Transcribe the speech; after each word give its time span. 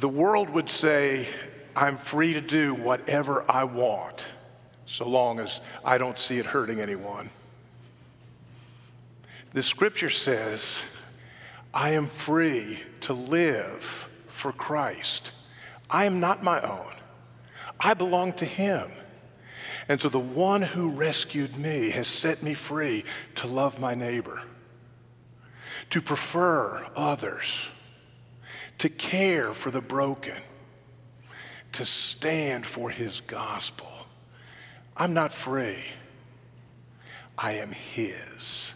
The 0.00 0.08
world 0.08 0.48
would 0.48 0.70
say, 0.70 1.28
I'm 1.76 1.98
free 1.98 2.32
to 2.32 2.40
do 2.40 2.72
whatever 2.72 3.44
I 3.46 3.64
want, 3.64 4.24
so 4.86 5.06
long 5.06 5.38
as 5.38 5.60
I 5.84 5.98
don't 5.98 6.18
see 6.18 6.38
it 6.38 6.46
hurting 6.46 6.80
anyone. 6.80 7.28
The 9.52 9.62
scripture 9.62 10.08
says, 10.08 10.78
I 11.74 11.90
am 11.90 12.06
free 12.06 12.80
to 13.02 13.12
live 13.12 14.08
for 14.28 14.52
Christ. 14.52 15.32
I 15.90 16.06
am 16.06 16.18
not 16.18 16.42
my 16.42 16.62
own. 16.62 16.94
I 17.78 17.92
belong 17.92 18.32
to 18.34 18.46
Him. 18.46 18.90
And 19.86 20.00
so 20.00 20.08
the 20.08 20.18
one 20.18 20.62
who 20.62 20.88
rescued 20.88 21.58
me 21.58 21.90
has 21.90 22.06
set 22.06 22.42
me 22.42 22.54
free 22.54 23.04
to 23.34 23.46
love 23.46 23.78
my 23.78 23.94
neighbor, 23.94 24.40
to 25.90 26.00
prefer 26.00 26.86
others, 26.96 27.68
to 28.80 28.90
care 28.90 29.54
for 29.54 29.70
the 29.70 29.80
broken, 29.80 30.36
to 31.72 31.86
stand 31.86 32.66
for 32.66 32.90
His 32.90 33.22
gospel. 33.22 33.88
I'm 34.96 35.14
not 35.14 35.32
free. 35.32 35.84
I 37.38 37.52
am 37.52 37.70
His. 37.72 38.72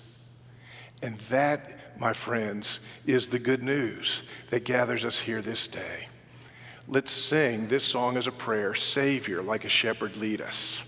And 1.02 1.18
that 1.30 1.84
my 1.98 2.12
friends, 2.12 2.80
is 3.06 3.28
the 3.28 3.38
good 3.38 3.62
news 3.62 4.22
that 4.50 4.64
gathers 4.64 5.04
us 5.04 5.18
here 5.18 5.42
this 5.42 5.68
day. 5.68 6.08
Let's 6.88 7.10
sing 7.10 7.68
this 7.68 7.84
song 7.84 8.16
as 8.16 8.26
a 8.26 8.32
prayer 8.32 8.74
Savior, 8.74 9.42
like 9.42 9.64
a 9.64 9.68
shepherd, 9.68 10.16
lead 10.16 10.40
us. 10.40 10.82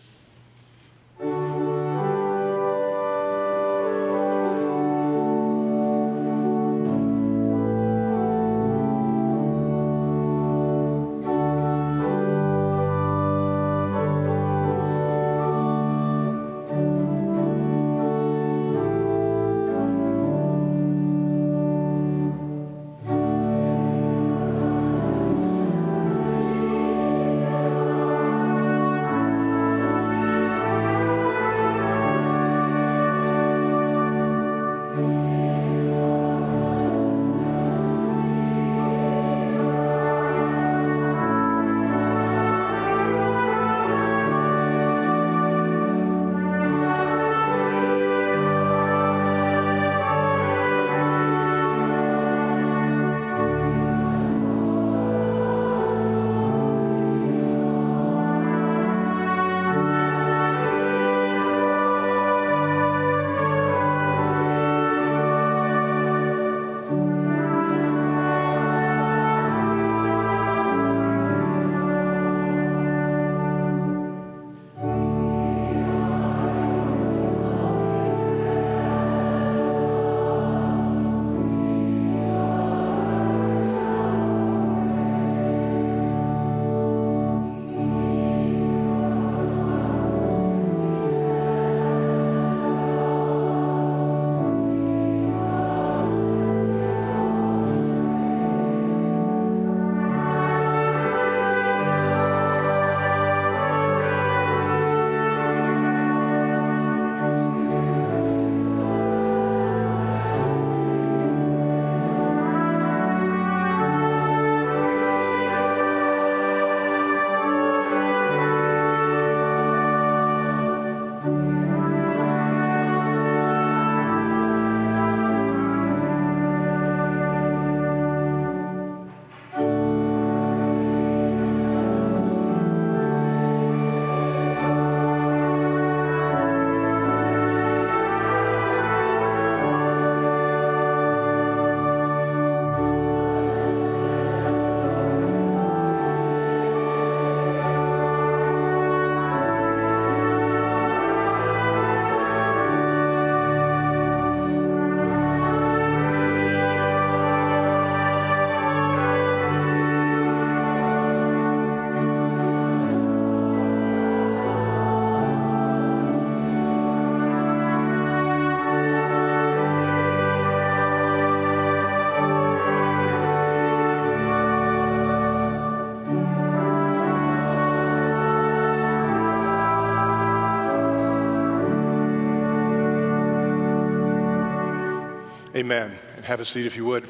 Amen. 185.57 185.99
And 186.17 186.25
have 186.27 186.39
a 186.39 186.45
seat 186.45 186.67
if 186.67 186.77
you 186.77 186.85
would. 186.85 187.09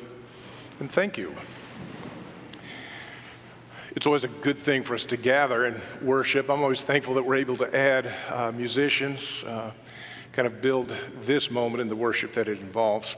And 0.79 0.89
thank 0.89 1.19
you. 1.19 1.35
It's 3.97 4.07
always 4.07 4.23
a 4.23 4.29
good 4.29 4.57
thing 4.57 4.85
for 4.85 4.95
us 4.95 5.05
to 5.07 5.17
gather 5.17 5.65
and 5.65 5.81
worship. 6.01 6.49
I'm 6.49 6.63
always 6.63 6.81
thankful 6.81 7.15
that 7.15 7.25
we're 7.25 7.35
able 7.35 7.57
to 7.57 7.77
add 7.77 8.09
uh, 8.31 8.53
musicians, 8.53 9.43
uh, 9.43 9.73
kind 10.31 10.47
of 10.47 10.63
build 10.63 10.95
this 11.23 11.51
moment 11.51 11.81
in 11.81 11.89
the 11.89 11.97
worship 11.97 12.35
that 12.35 12.47
it 12.47 12.61
involves. 12.61 13.17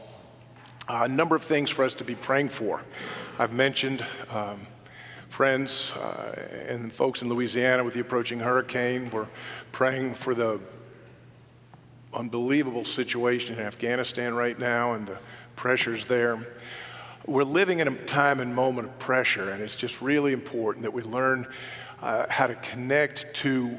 Uh, 0.89 1.01
a 1.03 1.09
number 1.09 1.37
of 1.37 1.45
things 1.45 1.69
for 1.69 1.85
us 1.85 1.93
to 1.93 2.05
be 2.05 2.15
praying 2.15 2.49
for. 2.49 2.81
I've 3.39 3.53
mentioned 3.53 4.07
um, 4.31 4.67
friends 5.29 5.93
uh, 5.93 6.49
and 6.67 6.91
folks 6.91 7.21
in 7.21 7.29
Louisiana 7.29 7.85
with 7.85 7.93
the 7.93 8.01
approaching 8.01 8.39
hurricane. 8.39 9.11
We're 9.11 9.29
praying 9.73 10.15
for 10.15 10.35
the 10.35 10.59
unbelievable 12.15 12.85
situation 12.85 13.57
in 13.57 13.61
Afghanistan 13.61 14.35
right 14.35 14.59
now 14.59 14.95
and 14.95 15.07
the 15.07 15.19
pressures 15.57 16.07
there. 16.07 16.39
We're 17.27 17.45
living 17.45 17.81
in 17.81 17.89
a 17.89 17.95
time 18.07 18.41
and 18.41 18.55
moment 18.55 18.89
of 18.89 18.99
pressure, 18.99 19.51
and 19.51 19.63
it's 19.63 19.75
just 19.75 20.01
really 20.01 20.33
important 20.33 20.85
that 20.85 20.93
we 20.93 21.03
learn 21.03 21.47
uh, 22.01 22.27
how 22.31 22.47
to 22.47 22.55
connect 22.55 23.35
to 23.35 23.77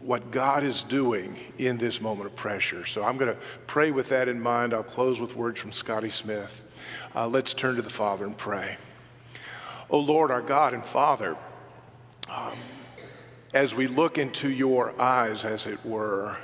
what 0.00 0.30
God 0.30 0.62
is 0.62 0.82
doing 0.82 1.36
in 1.58 1.78
this 1.78 2.00
moment 2.00 2.26
of 2.26 2.36
pressure. 2.36 2.84
So 2.86 3.04
I'm 3.04 3.16
going 3.16 3.32
to 3.34 3.40
pray 3.66 3.90
with 3.90 4.08
that 4.10 4.28
in 4.28 4.40
mind. 4.40 4.74
I'll 4.74 4.82
close 4.82 5.20
with 5.20 5.36
words 5.36 5.60
from 5.60 5.72
Scotty 5.72 6.10
Smith. 6.10 6.62
Uh, 7.14 7.28
let's 7.28 7.54
turn 7.54 7.76
to 7.76 7.82
the 7.82 7.90
Father 7.90 8.24
and 8.24 8.36
pray. 8.36 8.76
Oh 9.90 10.00
Lord, 10.00 10.30
our 10.30 10.42
God 10.42 10.74
and 10.74 10.84
Father, 10.84 11.36
um, 12.28 12.54
as 13.54 13.74
we 13.74 13.86
look 13.86 14.18
into 14.18 14.48
your 14.48 14.98
eyes, 15.00 15.44
as 15.44 15.66
it 15.66 15.84
were, 15.84 16.36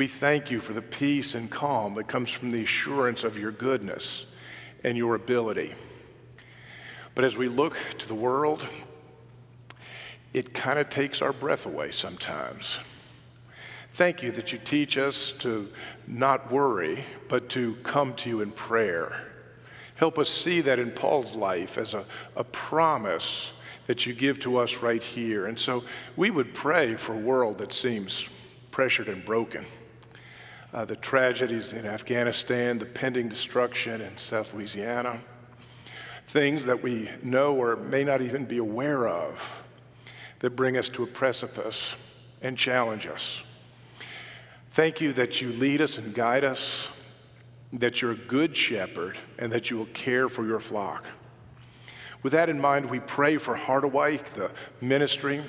we 0.00 0.06
thank 0.06 0.50
you 0.50 0.60
for 0.60 0.72
the 0.72 0.80
peace 0.80 1.34
and 1.34 1.50
calm 1.50 1.92
that 1.92 2.08
comes 2.08 2.30
from 2.30 2.50
the 2.52 2.62
assurance 2.62 3.22
of 3.22 3.36
your 3.36 3.52
goodness 3.52 4.24
and 4.82 4.96
your 4.96 5.14
ability. 5.14 5.74
But 7.14 7.26
as 7.26 7.36
we 7.36 7.48
look 7.48 7.76
to 7.98 8.08
the 8.08 8.14
world, 8.14 8.66
it 10.32 10.54
kind 10.54 10.78
of 10.78 10.88
takes 10.88 11.20
our 11.20 11.34
breath 11.34 11.66
away 11.66 11.90
sometimes. 11.90 12.80
Thank 13.92 14.22
you 14.22 14.30
that 14.30 14.52
you 14.52 14.58
teach 14.64 14.96
us 14.96 15.32
to 15.40 15.68
not 16.06 16.50
worry, 16.50 17.04
but 17.28 17.50
to 17.50 17.74
come 17.82 18.14
to 18.14 18.30
you 18.30 18.40
in 18.40 18.52
prayer. 18.52 19.30
Help 19.96 20.18
us 20.18 20.30
see 20.30 20.62
that 20.62 20.78
in 20.78 20.92
Paul's 20.92 21.36
life 21.36 21.76
as 21.76 21.92
a, 21.92 22.06
a 22.34 22.44
promise 22.44 23.52
that 23.86 24.06
you 24.06 24.14
give 24.14 24.38
to 24.38 24.56
us 24.56 24.76
right 24.76 25.02
here. 25.02 25.44
And 25.44 25.58
so 25.58 25.84
we 26.16 26.30
would 26.30 26.54
pray 26.54 26.94
for 26.94 27.12
a 27.12 27.18
world 27.18 27.58
that 27.58 27.74
seems 27.74 28.30
pressured 28.70 29.10
and 29.10 29.22
broken. 29.22 29.66
Uh, 30.72 30.84
the 30.84 30.94
tragedies 30.94 31.72
in 31.72 31.84
Afghanistan, 31.84 32.78
the 32.78 32.86
pending 32.86 33.28
destruction 33.28 34.00
in 34.00 34.16
South 34.16 34.54
Louisiana, 34.54 35.20
things 36.28 36.64
that 36.66 36.80
we 36.80 37.10
know 37.24 37.56
or 37.56 37.74
may 37.74 38.04
not 38.04 38.22
even 38.22 38.44
be 38.44 38.58
aware 38.58 39.08
of 39.08 39.64
that 40.38 40.50
bring 40.50 40.76
us 40.76 40.88
to 40.88 41.02
a 41.02 41.06
precipice 41.08 41.96
and 42.40 42.56
challenge 42.56 43.08
us. 43.08 43.42
Thank 44.70 45.00
you 45.00 45.12
that 45.14 45.40
you 45.40 45.52
lead 45.52 45.80
us 45.80 45.98
and 45.98 46.14
guide 46.14 46.44
us, 46.44 46.88
that 47.72 48.00
you're 48.00 48.12
a 48.12 48.16
good 48.16 48.56
shepherd, 48.56 49.18
and 49.40 49.52
that 49.52 49.70
you 49.70 49.76
will 49.76 49.86
care 49.86 50.28
for 50.28 50.46
your 50.46 50.60
flock. 50.60 51.04
With 52.22 52.32
that 52.32 52.48
in 52.48 52.60
mind, 52.60 52.88
we 52.88 53.00
pray 53.00 53.38
for 53.38 53.56
Harderwyk, 53.56 54.24
the 54.34 54.52
ministry, 54.80 55.42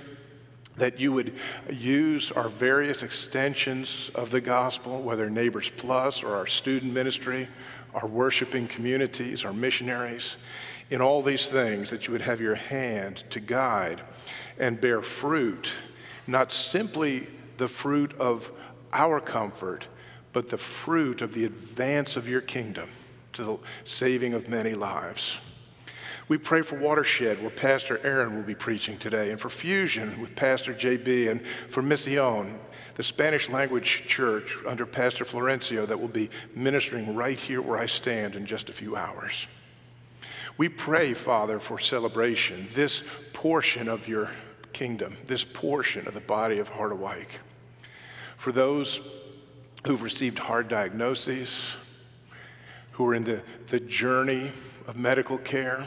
that 0.78 1.00
you 1.00 1.12
would 1.12 1.34
use 1.70 2.32
our 2.32 2.50
various 2.50 3.04
extensions 3.04 4.10
of 4.16 4.32
the 4.32 4.42
gospel, 4.42 5.02
whether 5.02 5.30
Neighbors 5.30 5.72
Plus 5.76 6.24
or 6.24 6.36
our 6.36 6.48
student 6.48 6.94
ministry, 6.94 7.48
our 7.94 8.08
worshiping 8.08 8.68
communities, 8.68 9.44
our 9.46 9.54
missionaries, 9.54 10.38
in 10.90 11.02
all 11.02 11.22
these 11.22 11.48
things, 11.48 11.90
that 11.90 12.08
you 12.08 12.14
would 12.14 12.22
have 12.22 12.42
your 12.42 12.56
hand 12.56 13.24
to 13.30 13.40
guide 13.40 14.02
and 14.60 14.80
bear 14.80 15.02
fruit, 15.02 15.72
not 16.28 16.52
simply 16.52 17.28
the 17.58 17.68
fruit 17.68 18.14
of 18.20 18.52
our 18.94 19.20
comfort, 19.20 19.88
but 20.34 20.50
the 20.50 20.58
fruit 20.58 21.22
of 21.22 21.34
the 21.34 21.46
advance 21.46 22.16
of 22.18 22.28
your 22.28 22.42
kingdom 22.42 22.90
to 23.34 23.44
the 23.44 23.58
saving 23.84 24.34
of 24.34 24.50
many 24.50 24.74
lives. 24.74 25.40
We 26.28 26.38
pray 26.38 26.62
for 26.62 26.78
Watershed, 26.78 27.42
where 27.42 27.50
Pastor 27.50 28.00
Aaron 28.04 28.36
will 28.36 28.44
be 28.44 28.56
preaching 28.56 28.98
today, 28.98 29.32
and 29.32 29.40
for 29.40 29.50
Fusion 29.50 30.22
with 30.22 30.36
Pastor 30.36 30.74
JB, 30.74 31.30
and 31.30 31.46
for 31.70 31.82
Misión, 31.82 32.58
the 32.96 33.04
Spanish 33.04 33.50
language 33.50 34.04
church 34.08 34.56
under 34.66 34.86
Pastor 34.86 35.26
Florencio 35.26 35.88
that 35.88 36.00
will 36.00 36.08
be 36.08 36.30
ministering 36.56 37.16
right 37.16 37.40
here 37.40 37.62
where 37.62 37.78
I 37.78 37.86
stand 37.86 38.36
in 38.36 38.46
just 38.46 38.70
a 38.70 38.74
few 38.74 38.96
hours. 38.96 39.48
We 40.58 40.70
pray, 40.70 41.14
Father, 41.14 41.60
for 41.60 41.80
celebration, 41.80 42.68
this 42.74 43.04
portion 43.34 43.88
of 43.88 44.08
your 44.08 44.30
kingdom, 44.74 45.18
this 45.28 45.44
portion 45.44 46.08
of 46.08 46.14
the 46.14 46.20
body 46.20 46.60
of 46.60 46.72
Harderwyk 46.72 47.28
for 48.42 48.52
those 48.52 49.02
who've 49.86 50.02
received 50.02 50.40
hard 50.40 50.68
diagnoses, 50.68 51.74
who 52.94 53.06
are 53.08 53.14
in 53.14 53.24
the, 53.24 53.44
the 53.68 53.80
journey 53.80 54.50
of 54.88 54.98
medical 54.98 55.38
care, 55.38 55.86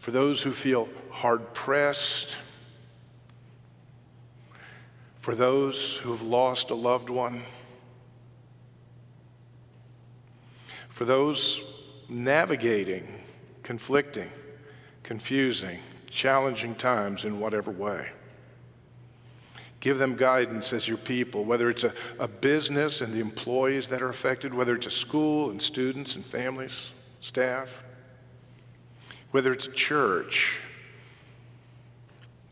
for 0.00 0.10
those 0.10 0.42
who 0.42 0.52
feel 0.52 0.88
hard 1.10 1.54
pressed, 1.54 2.36
for 5.20 5.36
those 5.36 5.98
who 5.98 6.10
have 6.10 6.22
lost 6.22 6.70
a 6.70 6.74
loved 6.74 7.10
one, 7.10 7.42
for 10.88 11.04
those 11.04 11.62
navigating 12.08 13.06
conflicting, 13.70 14.28
confusing, 15.04 15.78
challenging 16.08 16.74
times 16.74 17.24
in 17.24 17.38
whatever 17.38 17.70
way. 17.70 18.08
Give 19.78 19.96
them 19.96 20.16
guidance 20.16 20.72
as 20.72 20.88
your 20.88 20.96
people, 20.98 21.44
whether 21.44 21.70
it's 21.70 21.84
a, 21.84 21.94
a 22.18 22.26
business 22.26 23.00
and 23.00 23.14
the 23.14 23.20
employees 23.20 23.86
that 23.90 24.02
are 24.02 24.08
affected, 24.08 24.52
whether 24.52 24.74
it's 24.74 24.88
a 24.88 24.90
school 24.90 25.50
and 25.50 25.62
students 25.62 26.16
and 26.16 26.26
families, 26.26 26.90
staff, 27.20 27.84
whether 29.30 29.52
it's 29.52 29.68
church, 29.68 30.60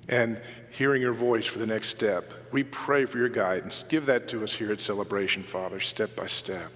and 0.08 0.40
hearing 0.70 1.02
your 1.02 1.12
voice 1.12 1.44
for 1.44 1.58
the 1.58 1.66
next 1.66 1.88
step. 1.88 2.32
We 2.52 2.62
pray 2.62 3.04
for 3.04 3.18
your 3.18 3.28
guidance. 3.28 3.84
Give 3.88 4.06
that 4.06 4.28
to 4.28 4.44
us 4.44 4.54
here 4.54 4.72
at 4.72 4.80
Celebration, 4.80 5.42
Father, 5.42 5.80
step 5.80 6.14
by 6.14 6.26
step. 6.26 6.70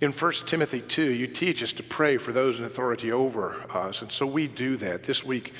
In 0.00 0.12
1 0.12 0.32
Timothy 0.46 0.80
2, 0.80 1.02
you 1.02 1.26
teach 1.26 1.62
us 1.62 1.74
to 1.74 1.82
pray 1.82 2.16
for 2.16 2.32
those 2.32 2.58
in 2.58 2.64
authority 2.64 3.12
over 3.12 3.62
us, 3.70 4.00
and 4.00 4.10
so 4.10 4.26
we 4.26 4.48
do 4.48 4.78
that. 4.78 5.02
This 5.02 5.22
week, 5.22 5.52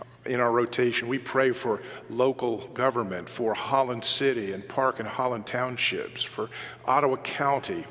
uh, 0.00 0.02
in 0.28 0.40
our 0.40 0.50
rotation, 0.50 1.06
we 1.06 1.18
pray 1.18 1.52
for 1.52 1.80
local 2.10 2.66
government, 2.68 3.28
for 3.28 3.54
Holland 3.54 4.04
City 4.04 4.52
and 4.52 4.68
Park 4.68 4.98
and 4.98 5.06
Holland 5.06 5.46
Townships, 5.46 6.24
for 6.24 6.50
Ottawa 6.84 7.16
County, 7.18 7.84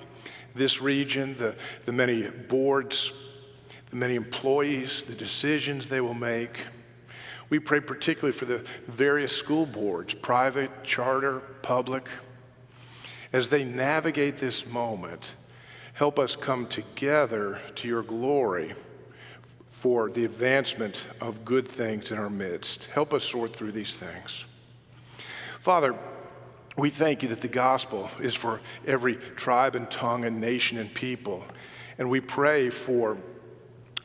this 0.54 0.82
region, 0.82 1.38
the, 1.38 1.56
the 1.86 1.94
many 1.94 2.30
boards, 2.30 3.14
the 3.94 4.00
many 4.00 4.16
employees, 4.16 5.04
the 5.04 5.14
decisions 5.14 5.88
they 5.88 6.02
will 6.02 6.16
make. 6.16 6.66
We 7.52 7.60
pray 7.60 7.80
particularly 7.80 8.36
for 8.36 8.46
the 8.46 8.66
various 8.88 9.38
school 9.38 9.68
boards, 9.68 10.16
private, 10.16 10.84
charter, 10.84 11.42
public. 11.62 12.10
As 13.32 13.50
they 13.50 13.64
navigate 13.64 14.38
this 14.38 14.66
moment, 14.66 15.36
help 15.94 16.18
us 16.18 16.36
come 16.36 16.66
together 16.66 17.62
to 17.76 17.88
your 17.88 18.02
glory 18.02 18.74
for 19.68 20.10
the 20.10 20.26
advancement 20.26 21.04
of 21.22 21.46
good 21.46 21.68
things 21.68 22.10
in 22.10 22.18
our 22.18 22.32
midst. 22.32 22.86
Help 22.86 23.14
us 23.14 23.24
sort 23.24 23.56
through 23.56 23.74
these 23.74 23.94
things. 23.94 24.46
Father, 25.60 25.94
we 26.80 26.90
thank 26.90 27.22
you 27.22 27.30
that 27.30 27.42
the 27.42 27.48
gospel 27.48 28.10
is 28.20 28.34
for 28.34 28.60
every 28.88 29.18
tribe 29.36 29.76
and 29.76 29.92
tongue 29.92 30.26
and 30.26 30.42
nation 30.42 30.80
and 30.80 30.92
people. 30.96 31.46
And 32.00 32.10
we 32.10 32.22
pray 32.22 32.72
for 32.72 33.18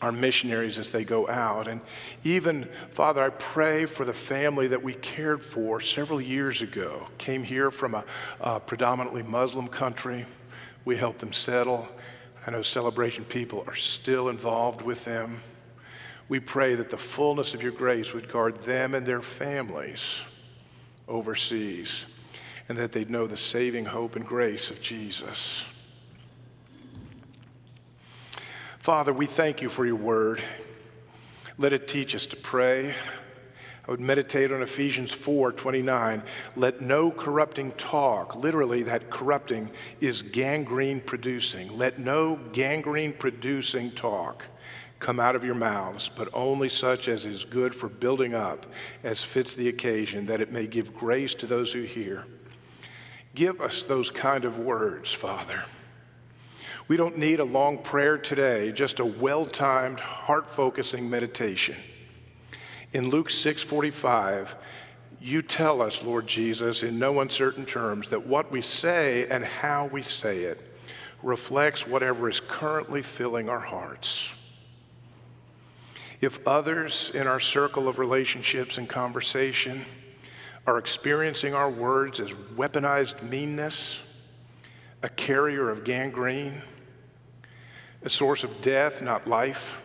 our 0.00 0.12
missionaries 0.12 0.78
as 0.78 0.90
they 0.90 1.04
go 1.04 1.28
out. 1.28 1.66
And 1.66 1.80
even, 2.24 2.68
Father, 2.92 3.22
I 3.22 3.30
pray 3.30 3.86
for 3.86 4.04
the 4.04 4.12
family 4.12 4.68
that 4.68 4.82
we 4.82 4.94
cared 4.94 5.44
for 5.44 5.80
several 5.80 6.20
years 6.20 6.62
ago, 6.62 7.08
came 7.18 7.42
here 7.42 7.70
from 7.70 7.94
a, 7.94 8.04
a 8.40 8.60
predominantly 8.60 9.22
Muslim 9.22 9.68
country. 9.68 10.24
We 10.84 10.96
helped 10.96 11.18
them 11.18 11.32
settle. 11.32 11.88
I 12.46 12.50
know 12.50 12.62
celebration 12.62 13.24
people 13.24 13.64
are 13.66 13.74
still 13.74 14.28
involved 14.28 14.82
with 14.82 15.04
them. 15.04 15.40
We 16.28 16.40
pray 16.40 16.74
that 16.74 16.90
the 16.90 16.96
fullness 16.96 17.54
of 17.54 17.62
your 17.62 17.72
grace 17.72 18.12
would 18.12 18.30
guard 18.30 18.60
them 18.62 18.94
and 18.94 19.04
their 19.06 19.22
families 19.22 20.20
overseas, 21.08 22.04
and 22.68 22.76
that 22.76 22.92
they'd 22.92 23.10
know 23.10 23.26
the 23.26 23.36
saving 23.36 23.86
hope 23.86 24.14
and 24.14 24.26
grace 24.26 24.70
of 24.70 24.80
Jesus. 24.82 25.64
Father, 28.88 29.12
we 29.12 29.26
thank 29.26 29.60
you 29.60 29.68
for 29.68 29.84
your 29.84 29.96
word. 29.96 30.42
Let 31.58 31.74
it 31.74 31.88
teach 31.88 32.14
us 32.14 32.24
to 32.28 32.36
pray. 32.36 32.94
I 33.86 33.90
would 33.90 34.00
meditate 34.00 34.50
on 34.50 34.62
Ephesians 34.62 35.10
4 35.10 35.52
29. 35.52 36.22
Let 36.56 36.80
no 36.80 37.10
corrupting 37.10 37.72
talk, 37.72 38.34
literally, 38.34 38.84
that 38.84 39.10
corrupting 39.10 39.70
is 40.00 40.22
gangrene 40.22 41.02
producing. 41.02 41.76
Let 41.76 41.98
no 41.98 42.36
gangrene 42.54 43.12
producing 43.12 43.90
talk 43.90 44.46
come 45.00 45.20
out 45.20 45.36
of 45.36 45.44
your 45.44 45.54
mouths, 45.54 46.08
but 46.16 46.30
only 46.32 46.70
such 46.70 47.08
as 47.08 47.26
is 47.26 47.44
good 47.44 47.74
for 47.74 47.90
building 47.90 48.32
up, 48.32 48.64
as 49.04 49.22
fits 49.22 49.54
the 49.54 49.68
occasion, 49.68 50.24
that 50.24 50.40
it 50.40 50.50
may 50.50 50.66
give 50.66 50.94
grace 50.96 51.34
to 51.34 51.46
those 51.46 51.74
who 51.74 51.82
hear. 51.82 52.24
Give 53.34 53.60
us 53.60 53.82
those 53.82 54.10
kind 54.10 54.46
of 54.46 54.58
words, 54.58 55.12
Father. 55.12 55.64
We 56.88 56.96
don't 56.96 57.18
need 57.18 57.38
a 57.38 57.44
long 57.44 57.76
prayer 57.76 58.16
today, 58.16 58.72
just 58.72 58.98
a 58.98 59.04
well-timed, 59.04 60.00
heart-focusing 60.00 61.08
meditation. 61.08 61.76
In 62.94 63.10
Luke 63.10 63.28
6:45, 63.28 64.56
you 65.20 65.42
tell 65.42 65.82
us, 65.82 66.02
Lord 66.02 66.26
Jesus, 66.26 66.82
in 66.82 66.98
no 66.98 67.20
uncertain 67.20 67.66
terms, 67.66 68.08
that 68.08 68.26
what 68.26 68.50
we 68.50 68.62
say 68.62 69.26
and 69.26 69.44
how 69.44 69.86
we 69.88 70.00
say 70.00 70.44
it 70.44 70.66
reflects 71.22 71.86
whatever 71.86 72.26
is 72.26 72.40
currently 72.40 73.02
filling 73.02 73.50
our 73.50 73.60
hearts. 73.60 74.30
If 76.22 76.46
others 76.48 77.10
in 77.12 77.26
our 77.26 77.40
circle 77.40 77.86
of 77.86 77.98
relationships 77.98 78.78
and 78.78 78.88
conversation 78.88 79.84
are 80.66 80.78
experiencing 80.78 81.52
our 81.52 81.68
words 81.68 82.18
as 82.18 82.32
weaponized 82.56 83.22
meanness, 83.22 83.98
a 85.02 85.10
carrier 85.10 85.68
of 85.68 85.84
gangrene, 85.84 86.62
a 88.02 88.08
source 88.08 88.44
of 88.44 88.60
death, 88.60 89.02
not 89.02 89.26
life, 89.26 89.80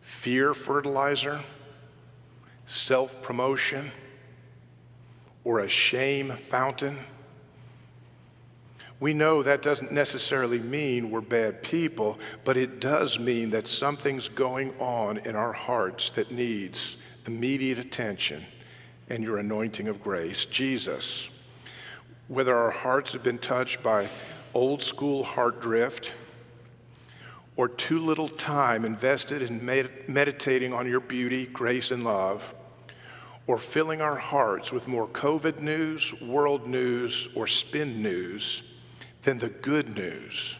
fear 0.00 0.54
fertilizer, 0.54 1.40
self 2.66 3.22
promotion, 3.22 3.90
or 5.44 5.60
a 5.60 5.68
shame 5.68 6.30
fountain, 6.32 6.98
We 9.00 9.14
know 9.14 9.44
that 9.44 9.62
doesn't 9.62 9.92
necessarily 9.92 10.58
mean 10.58 11.12
we're 11.12 11.20
bad 11.20 11.62
people, 11.62 12.18
but 12.44 12.56
it 12.56 12.80
does 12.80 13.16
mean 13.16 13.50
that 13.50 13.68
something's 13.68 14.28
going 14.28 14.74
on 14.80 15.18
in 15.18 15.36
our 15.36 15.52
hearts 15.52 16.10
that 16.10 16.32
needs 16.32 16.96
immediate 17.24 17.78
attention 17.78 18.44
and 19.08 19.22
your 19.22 19.38
anointing 19.38 19.86
of 19.86 20.02
grace. 20.02 20.46
Jesus, 20.46 21.28
whether 22.26 22.56
our 22.56 22.72
hearts 22.72 23.12
have 23.12 23.22
been 23.22 23.38
touched 23.38 23.84
by 23.84 24.08
old 24.52 24.82
school 24.82 25.22
heart 25.22 25.60
drift 25.60 26.10
or 27.58 27.68
too 27.68 27.98
little 27.98 28.28
time 28.28 28.84
invested 28.84 29.42
in 29.42 29.62
med- 29.66 30.08
meditating 30.08 30.72
on 30.72 30.88
your 30.88 31.00
beauty, 31.00 31.44
grace, 31.44 31.90
and 31.90 32.04
love, 32.04 32.54
or 33.48 33.58
filling 33.58 34.00
our 34.00 34.14
hearts 34.14 34.70
with 34.70 34.86
more 34.86 35.08
COVID 35.08 35.58
news, 35.58 36.14
world 36.22 36.68
news, 36.68 37.28
or 37.34 37.48
spin 37.48 38.00
news 38.00 38.62
than 39.22 39.38
the 39.38 39.48
good 39.48 39.96
news. 39.96 40.56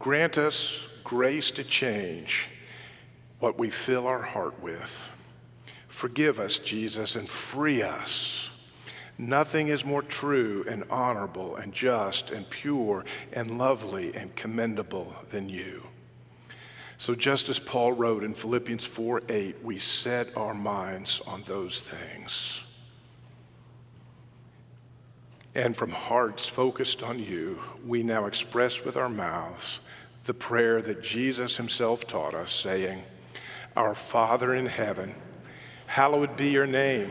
Grant 0.00 0.36
us 0.36 0.88
grace 1.04 1.52
to 1.52 1.62
change 1.62 2.48
what 3.38 3.56
we 3.56 3.70
fill 3.70 4.08
our 4.08 4.22
heart 4.22 4.60
with. 4.60 5.10
Forgive 5.86 6.40
us, 6.40 6.58
Jesus, 6.58 7.14
and 7.14 7.28
free 7.28 7.82
us. 7.82 8.50
Nothing 9.16 9.68
is 9.68 9.84
more 9.84 10.02
true 10.02 10.64
and 10.68 10.84
honorable 10.90 11.56
and 11.56 11.72
just 11.72 12.30
and 12.30 12.48
pure 12.48 13.04
and 13.32 13.58
lovely 13.58 14.14
and 14.14 14.34
commendable 14.34 15.14
than 15.30 15.48
you. 15.48 15.84
So, 16.96 17.14
just 17.14 17.48
as 17.48 17.58
Paul 17.58 17.92
wrote 17.92 18.24
in 18.24 18.34
Philippians 18.34 18.84
4 18.84 19.22
8, 19.28 19.56
we 19.62 19.78
set 19.78 20.36
our 20.36 20.54
minds 20.54 21.20
on 21.26 21.42
those 21.46 21.80
things. 21.80 22.62
And 25.54 25.76
from 25.76 25.90
hearts 25.90 26.46
focused 26.46 27.02
on 27.02 27.20
you, 27.20 27.60
we 27.86 28.02
now 28.02 28.26
express 28.26 28.84
with 28.84 28.96
our 28.96 29.08
mouths 29.08 29.80
the 30.24 30.34
prayer 30.34 30.82
that 30.82 31.02
Jesus 31.02 31.56
himself 31.56 32.06
taught 32.06 32.34
us, 32.34 32.52
saying, 32.52 33.04
Our 33.76 33.94
Father 33.94 34.54
in 34.54 34.66
heaven, 34.66 35.14
Hallowed 35.86 36.36
be 36.36 36.48
your 36.48 36.66
name. 36.66 37.10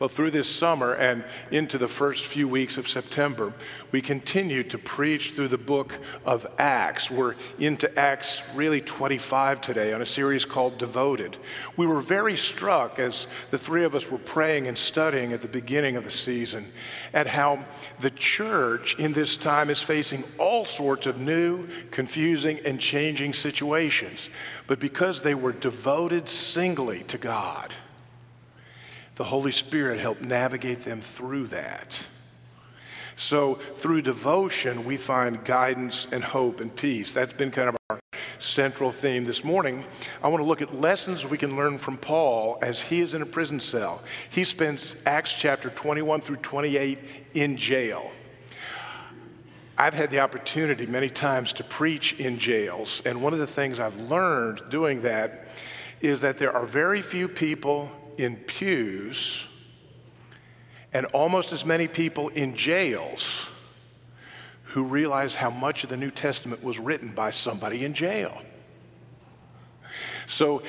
Well, 0.00 0.08
through 0.08 0.30
this 0.30 0.48
summer 0.48 0.94
and 0.94 1.24
into 1.50 1.76
the 1.76 1.86
first 1.86 2.24
few 2.24 2.48
weeks 2.48 2.78
of 2.78 2.88
September, 2.88 3.52
we 3.92 4.00
continue 4.00 4.62
to 4.62 4.78
preach 4.78 5.32
through 5.32 5.48
the 5.48 5.58
book 5.58 5.98
of 6.24 6.46
Acts. 6.58 7.10
We're 7.10 7.34
into 7.58 7.98
Acts 7.98 8.40
really 8.54 8.80
25 8.80 9.60
today 9.60 9.92
on 9.92 10.00
a 10.00 10.06
series 10.06 10.46
called 10.46 10.78
Devoted. 10.78 11.36
We 11.76 11.86
were 11.86 12.00
very 12.00 12.34
struck 12.34 12.98
as 12.98 13.26
the 13.50 13.58
three 13.58 13.84
of 13.84 13.94
us 13.94 14.10
were 14.10 14.16
praying 14.16 14.68
and 14.68 14.78
studying 14.78 15.34
at 15.34 15.42
the 15.42 15.48
beginning 15.48 15.96
of 15.96 16.04
the 16.06 16.10
season 16.10 16.72
at 17.12 17.26
how 17.26 17.66
the 18.00 18.10
church 18.10 18.98
in 18.98 19.12
this 19.12 19.36
time 19.36 19.68
is 19.68 19.82
facing 19.82 20.24
all 20.38 20.64
sorts 20.64 21.06
of 21.06 21.18
new, 21.18 21.68
confusing, 21.90 22.58
and 22.64 22.80
changing 22.80 23.34
situations. 23.34 24.30
But 24.66 24.80
because 24.80 25.20
they 25.20 25.34
were 25.34 25.52
devoted 25.52 26.26
singly 26.26 27.02
to 27.02 27.18
God, 27.18 27.74
the 29.20 29.24
Holy 29.24 29.52
Spirit 29.52 30.00
helped 30.00 30.22
navigate 30.22 30.80
them 30.86 31.02
through 31.02 31.48
that. 31.48 32.00
So, 33.16 33.56
through 33.56 34.00
devotion, 34.00 34.86
we 34.86 34.96
find 34.96 35.44
guidance 35.44 36.08
and 36.10 36.24
hope 36.24 36.58
and 36.58 36.74
peace. 36.74 37.12
That's 37.12 37.34
been 37.34 37.50
kind 37.50 37.68
of 37.68 37.76
our 37.90 38.00
central 38.38 38.90
theme 38.90 39.24
this 39.24 39.44
morning. 39.44 39.84
I 40.22 40.28
want 40.28 40.42
to 40.42 40.46
look 40.46 40.62
at 40.62 40.74
lessons 40.74 41.26
we 41.26 41.36
can 41.36 41.54
learn 41.54 41.76
from 41.76 41.98
Paul 41.98 42.58
as 42.62 42.80
he 42.80 43.00
is 43.00 43.12
in 43.12 43.20
a 43.20 43.26
prison 43.26 43.60
cell. 43.60 44.02
He 44.30 44.42
spends 44.42 44.96
Acts 45.04 45.34
chapter 45.34 45.68
21 45.68 46.22
through 46.22 46.36
28 46.36 46.98
in 47.34 47.58
jail. 47.58 48.10
I've 49.76 49.92
had 49.92 50.10
the 50.10 50.20
opportunity 50.20 50.86
many 50.86 51.10
times 51.10 51.52
to 51.52 51.62
preach 51.62 52.14
in 52.14 52.38
jails, 52.38 53.02
and 53.04 53.20
one 53.20 53.34
of 53.34 53.38
the 53.38 53.46
things 53.46 53.80
I've 53.80 54.00
learned 54.00 54.62
doing 54.70 55.02
that 55.02 55.48
is 56.00 56.22
that 56.22 56.38
there 56.38 56.56
are 56.56 56.64
very 56.64 57.02
few 57.02 57.28
people 57.28 57.92
in 58.22 58.36
pews 58.36 59.44
and 60.92 61.06
almost 61.06 61.52
as 61.52 61.64
many 61.64 61.88
people 61.88 62.28
in 62.28 62.56
jails 62.56 63.46
who 64.64 64.84
realize 64.84 65.34
how 65.34 65.50
much 65.50 65.84
of 65.84 65.90
the 65.90 65.96
New 65.96 66.10
Testament 66.10 66.62
was 66.62 66.78
written 66.78 67.10
by 67.10 67.30
somebody 67.30 67.84
in 67.84 67.94
jail. 67.94 68.42
So 70.26 70.62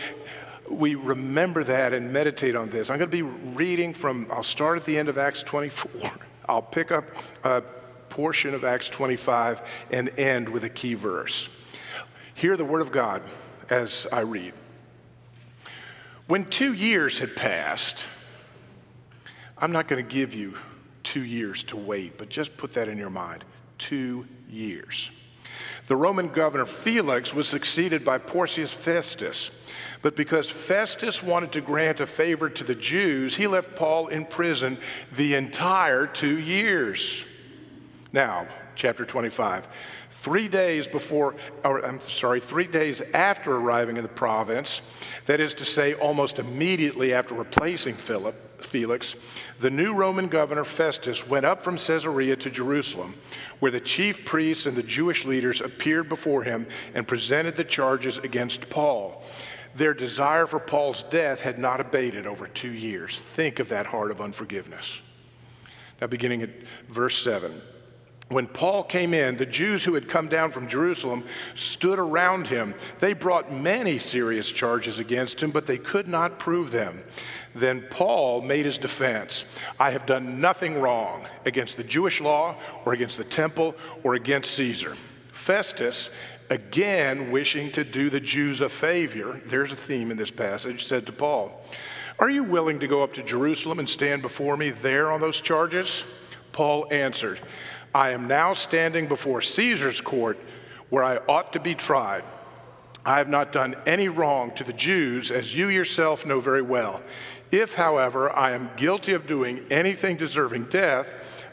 we 0.70 0.96
remember 0.96 1.64
that 1.66 1.94
and 1.94 2.12
meditate 2.12 2.56
on 2.56 2.70
this. 2.70 2.90
I'm 2.90 2.98
going 2.98 3.10
to 3.10 3.16
be 3.16 3.22
reading 3.22 3.94
from, 3.94 4.28
I'll 4.32 4.44
start 4.44 4.78
at 4.78 4.86
the 4.86 4.98
end 4.98 5.10
of 5.10 5.18
Acts 5.18 5.44
24. 5.44 6.12
I'll 6.50 6.62
pick 6.62 6.92
up 6.92 7.06
a 7.44 7.62
portion 8.10 8.54
of 8.54 8.64
Acts 8.64 8.90
25 8.90 9.62
and 9.92 10.10
end 10.20 10.50
with 10.50 10.64
a 10.64 10.70
key 10.70 10.96
verse. 10.96 11.50
Hear 12.34 12.58
the 12.58 12.66
word 12.66 12.82
of 12.82 12.92
God 12.92 13.22
as 13.70 14.08
I 14.12 14.22
read. 14.22 14.54
When 16.32 16.46
two 16.46 16.72
years 16.72 17.20
had 17.20 17.36
passed, 17.36 18.02
I'm 19.58 19.74
not 19.74 19.90
going 19.90 20.02
to 20.02 20.10
give 20.10 20.34
you 20.34 20.58
two 21.04 21.26
years 21.26 21.62
to 21.64 21.76
wait, 21.76 22.18
but 22.18 22.30
just 22.30 22.56
put 22.56 22.72
that 22.76 22.88
in 22.88 22.98
your 22.98 23.10
mind. 23.10 23.44
Two 23.78 24.26
years. 24.50 25.12
The 25.88 25.98
Roman 25.98 26.30
governor 26.30 26.66
Felix 26.66 27.34
was 27.34 27.50
succeeded 27.50 28.06
by 28.06 28.18
Porcius 28.18 28.72
Festus. 28.72 29.52
But 30.02 30.16
because 30.16 30.50
Festus 30.50 31.22
wanted 31.22 31.52
to 31.52 31.60
grant 31.60 32.00
a 32.00 32.08
favor 32.08 32.50
to 32.50 32.64
the 32.64 32.76
Jews, 32.76 33.36
he 33.36 33.46
left 33.46 33.76
Paul 33.76 34.08
in 34.08 34.24
prison 34.24 34.78
the 35.12 35.36
entire 35.36 36.08
two 36.08 36.40
years. 36.40 37.26
Now, 38.14 38.48
chapter 38.76 39.04
25. 39.04 39.68
Three 40.22 40.48
days 40.48 40.86
before, 40.86 41.34
or 41.66 41.84
I'm 41.84 42.00
sorry, 42.02 42.42
three 42.42 42.68
days 42.68 43.02
after 43.12 43.56
arriving 43.56 43.98
in 43.98 44.04
the 44.04 44.10
province, 44.10 44.84
that 45.26 45.40
is 45.40 45.56
to 45.56 45.66
say, 45.66 45.96
almost 45.96 46.38
immediately 46.38 47.12
after 47.12 47.34
replacing 47.34 47.96
Philip, 47.96 48.64
Felix, 48.64 49.16
the 49.60 49.72
new 49.72 49.96
Roman 49.96 50.28
governor 50.28 50.64
Festus 50.64 51.28
went 51.28 51.48
up 51.48 51.64
from 51.64 51.78
Caesarea 51.78 52.36
to 52.36 52.52
Jerusalem, 52.52 53.16
where 53.62 53.72
the 53.72 53.80
chief 53.80 54.24
priests 54.24 54.68
and 54.68 54.78
the 54.78 54.84
Jewish 54.84 55.26
leaders 55.26 55.60
appeared 55.60 56.08
before 56.08 56.44
him 56.44 56.68
and 56.94 57.08
presented 57.08 57.56
the 57.56 57.64
charges 57.64 58.20
against 58.20 58.70
Paul. 58.70 59.24
Their 59.74 59.96
desire 59.96 60.46
for 60.46 60.60
Paul's 60.60 61.02
death 61.02 61.42
had 61.42 61.58
not 61.58 61.82
abated 61.82 62.28
over 62.28 62.46
two 62.46 62.72
years. 62.72 63.18
Think 63.18 63.58
of 63.58 63.70
that 63.70 63.88
heart 63.88 64.12
of 64.12 64.22
unforgiveness. 64.22 65.02
Now, 66.00 66.06
beginning 66.06 66.44
at 66.44 66.52
verse 66.90 67.18
7 67.24 67.60
when 68.32 68.48
Paul 68.48 68.84
came 68.84 69.14
in, 69.14 69.36
the 69.36 69.46
Jews 69.46 69.84
who 69.84 69.94
had 69.94 70.08
come 70.08 70.30
down 70.30 70.52
from 70.52 70.68
Jerusalem 70.68 71.26
stood 71.54 72.00
around 72.00 72.48
him. 72.48 72.74
They 73.00 73.14
brought 73.14 73.52
many 73.52 74.00
serious 74.00 74.50
charges 74.50 75.00
against 75.00 75.42
him, 75.42 75.52
but 75.52 75.66
they 75.66 75.78
could 75.78 76.08
not 76.08 76.40
prove 76.40 76.72
them. 76.72 77.04
Then 77.54 77.86
Paul 77.90 78.42
made 78.42 78.66
his 78.66 78.78
defense 78.78 79.44
I 79.80 79.92
have 79.92 80.06
done 80.06 80.40
nothing 80.40 80.80
wrong 80.80 81.28
against 81.46 81.76
the 81.76 81.84
Jewish 81.84 82.22
law, 82.22 82.56
or 82.86 82.94
against 82.94 83.18
the 83.18 83.26
temple, 83.26 83.76
or 84.04 84.16
against 84.16 84.52
Caesar. 84.52 84.96
Festus, 85.34 86.10
again 86.50 87.32
wishing 87.32 87.72
to 87.72 87.84
do 87.84 88.10
the 88.10 88.20
Jews 88.20 88.62
a 88.62 88.70
favor, 88.70 89.42
there's 89.48 89.72
a 89.72 89.76
theme 89.76 90.10
in 90.10 90.18
this 90.18 90.32
passage, 90.32 90.86
said 90.86 91.06
to 91.08 91.12
Paul, 91.12 91.66
Are 92.20 92.30
you 92.30 92.44
willing 92.44 92.80
to 92.80 92.88
go 92.88 93.04
up 93.04 93.14
to 93.16 93.24
Jerusalem 93.24 93.80
and 93.80 93.90
stand 93.90 94.22
before 94.22 94.56
me 94.56 94.70
there 94.70 95.12
on 95.12 95.20
those 95.20 95.42
charges? 95.42 96.04
Paul 96.52 96.88
answered, 96.92 97.40
I 97.94 98.12
am 98.12 98.28
now 98.28 98.54
standing 98.54 99.08
before 99.08 99.42
Caesar's 99.42 100.02
court 100.02 100.40
where 100.90 101.04
I 101.04 101.18
ought 101.28 101.54
to 101.54 101.60
be 101.60 101.76
tried. 101.76 102.24
I 103.06 103.18
have 103.18 103.30
not 103.30 103.52
done 103.52 103.76
any 103.86 104.08
wrong 104.10 104.52
to 104.56 104.64
the 104.64 104.74
Jews, 104.74 105.32
as 105.32 105.56
you 105.56 105.70
yourself 105.70 106.26
know 106.26 106.40
very 106.40 106.62
well. 106.62 107.02
If, 107.50 107.74
however, 107.74 108.32
I 108.36 108.52
am 108.52 108.70
guilty 108.78 109.14
of 109.14 109.28
doing 109.28 109.66
anything 109.72 110.18
deserving 110.18 110.66
death, 110.66 111.08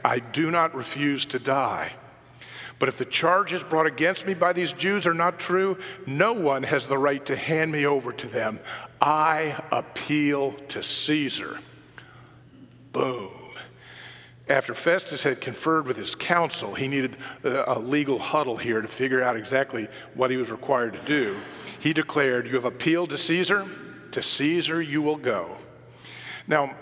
I 0.05 0.19
do 0.19 0.51
not 0.51 0.75
refuse 0.75 1.25
to 1.27 1.39
die. 1.39 1.93
But 2.79 2.89
if 2.89 2.99
the 2.99 3.05
charges 3.05 3.65
brought 3.65 3.87
against 3.87 4.27
me 4.27 4.35
by 4.35 4.53
these 4.53 4.73
Jews 4.73 5.07
are 5.07 5.15
not 5.15 5.41
true, 5.41 5.79
no 6.07 6.33
one 6.33 6.63
has 6.63 6.87
the 6.87 6.99
right 6.99 7.25
to 7.27 7.35
hand 7.35 7.73
me 7.73 7.87
over 7.87 8.13
to 8.13 8.27
them. 8.29 8.61
I 9.01 9.61
appeal 9.73 10.53
to 10.69 10.83
Caesar. 10.83 11.59
Boom. 12.93 13.38
After 14.49 14.75
Festus 14.75 15.23
had 15.23 15.41
conferred 15.41 15.87
with 15.87 15.97
his 15.97 16.15
council, 16.15 16.75
he 16.75 16.89
needed 16.89 17.17
uh, 17.45 17.65
a 17.67 17.79
legal 17.79 18.19
huddle 18.19 18.57
here 18.57 18.81
to 18.81 18.89
figure 18.89 19.23
out 19.23 19.37
exactly 19.37 19.89
what 20.15 20.31
he 20.31 20.37
was 20.37 20.51
required 20.51 20.95
to 20.95 21.01
do. 21.01 21.37
He 21.81 21.93
declared, 21.93 22.47
You 22.47 22.55
have 22.55 22.65
appealed 22.65 23.11
to 23.11 23.19
Caesar, 23.19 23.67
to 24.13 24.23
Caesar 24.23 24.81
you 24.81 25.03
will 25.03 25.17
go. 25.17 25.57
Now, 26.47 26.75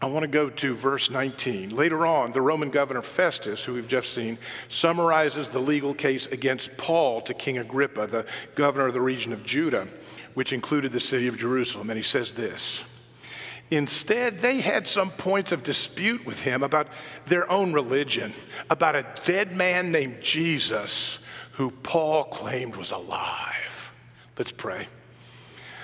I 0.00 0.06
want 0.06 0.22
to 0.22 0.28
go 0.28 0.48
to 0.48 0.74
verse 0.74 1.10
19. 1.10 1.70
Later 1.70 2.06
on, 2.06 2.30
the 2.30 2.40
Roman 2.40 2.70
governor 2.70 3.02
Festus, 3.02 3.64
who 3.64 3.74
we've 3.74 3.88
just 3.88 4.14
seen, 4.14 4.38
summarizes 4.68 5.48
the 5.48 5.58
legal 5.58 5.92
case 5.92 6.26
against 6.26 6.76
Paul 6.76 7.20
to 7.22 7.34
King 7.34 7.58
Agrippa, 7.58 8.06
the 8.06 8.24
governor 8.54 8.86
of 8.86 8.94
the 8.94 9.00
region 9.00 9.32
of 9.32 9.44
Judah, 9.44 9.88
which 10.34 10.52
included 10.52 10.92
the 10.92 11.00
city 11.00 11.26
of 11.26 11.36
Jerusalem. 11.36 11.90
And 11.90 11.96
he 11.96 12.04
says 12.04 12.34
this 12.34 12.84
Instead, 13.70 14.40
they 14.40 14.60
had 14.60 14.86
some 14.86 15.10
points 15.10 15.52
of 15.52 15.62
dispute 15.62 16.24
with 16.24 16.40
him 16.40 16.62
about 16.62 16.88
their 17.26 17.50
own 17.50 17.72
religion, 17.72 18.32
about 18.70 18.96
a 18.96 19.06
dead 19.24 19.54
man 19.54 19.92
named 19.92 20.22
Jesus 20.22 21.18
who 21.52 21.70
Paul 21.70 22.24
claimed 22.24 22.76
was 22.76 22.92
alive. 22.92 23.92
Let's 24.38 24.52
pray. 24.52 24.88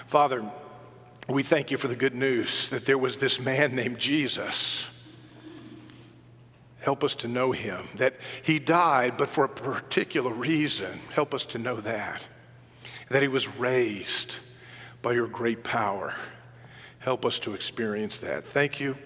Father, 0.07 0.51
we 1.29 1.43
thank 1.43 1.71
you 1.71 1.77
for 1.77 1.89
the 1.89 1.97
good 1.97 2.15
news 2.15 2.69
that 2.71 2.87
there 2.87 2.99
was 2.99 3.19
this 3.19 3.41
man 3.41 3.75
named 3.75 3.99
Jesus. 3.99 4.87
Help 6.81 7.03
us 7.03 7.15
to 7.17 7.29
know 7.29 7.53
him, 7.53 7.89
that 7.97 8.15
he 8.43 8.59
died, 8.59 9.17
but 9.17 9.31
for 9.31 9.45
a 9.45 9.49
particular 9.49 10.31
reason. 10.31 11.01
Help 11.13 11.35
us 11.35 11.47
to 11.47 11.59
know 11.59 11.81
that. 11.81 12.25
That 13.09 13.23
he 13.23 13.29
was 13.29 13.49
raised 13.59 14.37
by 15.03 15.13
your 15.13 15.27
great 15.27 15.65
power. 15.65 16.15
Help 17.05 17.25
us 17.25 17.39
to 17.41 17.55
experience 17.55 18.19
that. 18.19 18.45
Thank 18.45 18.81
you 18.81 18.97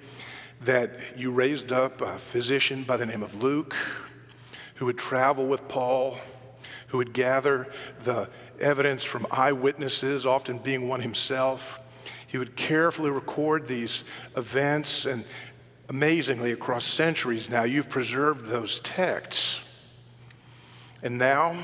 that 0.62 0.90
you 1.16 1.30
raised 1.30 1.72
up 1.72 2.00
a 2.00 2.18
physician 2.18 2.82
by 2.82 2.96
the 2.96 3.06
name 3.06 3.22
of 3.22 3.42
Luke 3.42 3.76
who 4.76 4.86
would 4.86 4.98
travel 4.98 5.46
with 5.46 5.68
Paul, 5.68 6.16
who 6.88 6.98
would 6.98 7.12
gather 7.12 7.68
the 8.02 8.28
evidence 8.58 9.04
from 9.04 9.26
eyewitnesses, 9.30 10.24
often 10.24 10.58
being 10.58 10.88
one 10.88 11.00
himself 11.00 11.80
he 12.28 12.36
would 12.36 12.56
carefully 12.56 13.10
record 13.10 13.66
these 13.66 14.04
events, 14.36 15.06
and 15.06 15.24
amazingly, 15.88 16.52
across 16.52 16.84
centuries 16.84 17.48
now, 17.48 17.62
you've 17.64 17.88
preserved 17.88 18.46
those 18.46 18.80
texts. 18.80 19.62
And 21.02 21.16
now, 21.16 21.56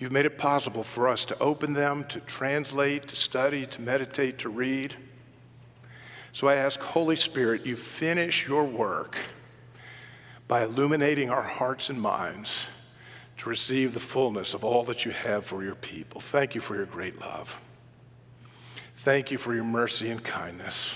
you've 0.00 0.10
made 0.10 0.26
it 0.26 0.36
possible 0.36 0.82
for 0.82 1.06
us 1.06 1.24
to 1.26 1.38
open 1.38 1.74
them, 1.74 2.04
to 2.08 2.18
translate, 2.20 3.06
to 3.08 3.16
study, 3.16 3.64
to 3.66 3.80
meditate, 3.80 4.38
to 4.38 4.48
read. 4.48 4.96
So 6.32 6.48
I 6.48 6.56
ask, 6.56 6.80
Holy 6.80 7.16
Spirit, 7.16 7.66
you 7.66 7.76
finish 7.76 8.46
your 8.46 8.64
work 8.64 9.18
by 10.48 10.64
illuminating 10.64 11.30
our 11.30 11.42
hearts 11.42 11.90
and 11.90 12.00
minds 12.00 12.66
to 13.38 13.48
receive 13.48 13.92
the 13.94 14.00
fullness 14.00 14.54
of 14.54 14.64
all 14.64 14.84
that 14.84 15.04
you 15.04 15.10
have 15.10 15.44
for 15.44 15.62
your 15.62 15.74
people. 15.74 16.20
Thank 16.20 16.54
you 16.54 16.60
for 16.60 16.74
your 16.76 16.86
great 16.86 17.20
love. 17.20 17.58
Thank 18.96 19.30
you 19.30 19.38
for 19.38 19.54
your 19.54 19.64
mercy 19.64 20.10
and 20.10 20.22
kindness. 20.22 20.94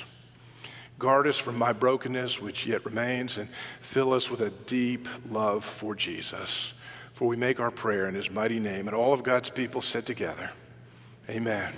Guard 0.99 1.27
us 1.27 1.37
from 1.37 1.59
my 1.59 1.73
brokenness, 1.73 2.41
which 2.41 2.67
yet 2.67 2.85
remains, 2.87 3.37
and 3.37 3.49
fill 3.81 4.13
us 4.13 4.31
with 4.31 4.41
a 4.41 4.51
deep 4.51 5.09
love 5.29 5.65
for 5.65 5.95
Jesus. 5.95 6.73
For 7.13 7.29
we 7.29 7.37
make 7.37 7.61
our 7.61 7.71
prayer 7.71 8.09
in 8.09 8.15
his 8.15 8.31
mighty 8.31 8.61
name, 8.61 8.89
and 8.89 8.97
all 8.97 9.13
of 9.13 9.23
God's 9.23 9.51
people 9.51 9.83
said 9.83 10.07
together, 10.07 10.51
Amen 11.29 11.73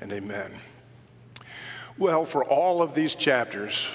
and 0.00 0.12
amen. 0.12 0.52
Well, 1.98 2.24
for 2.26 2.44
all 2.44 2.80
of 2.80 2.94
these 2.94 3.14
chapters, 3.14 3.88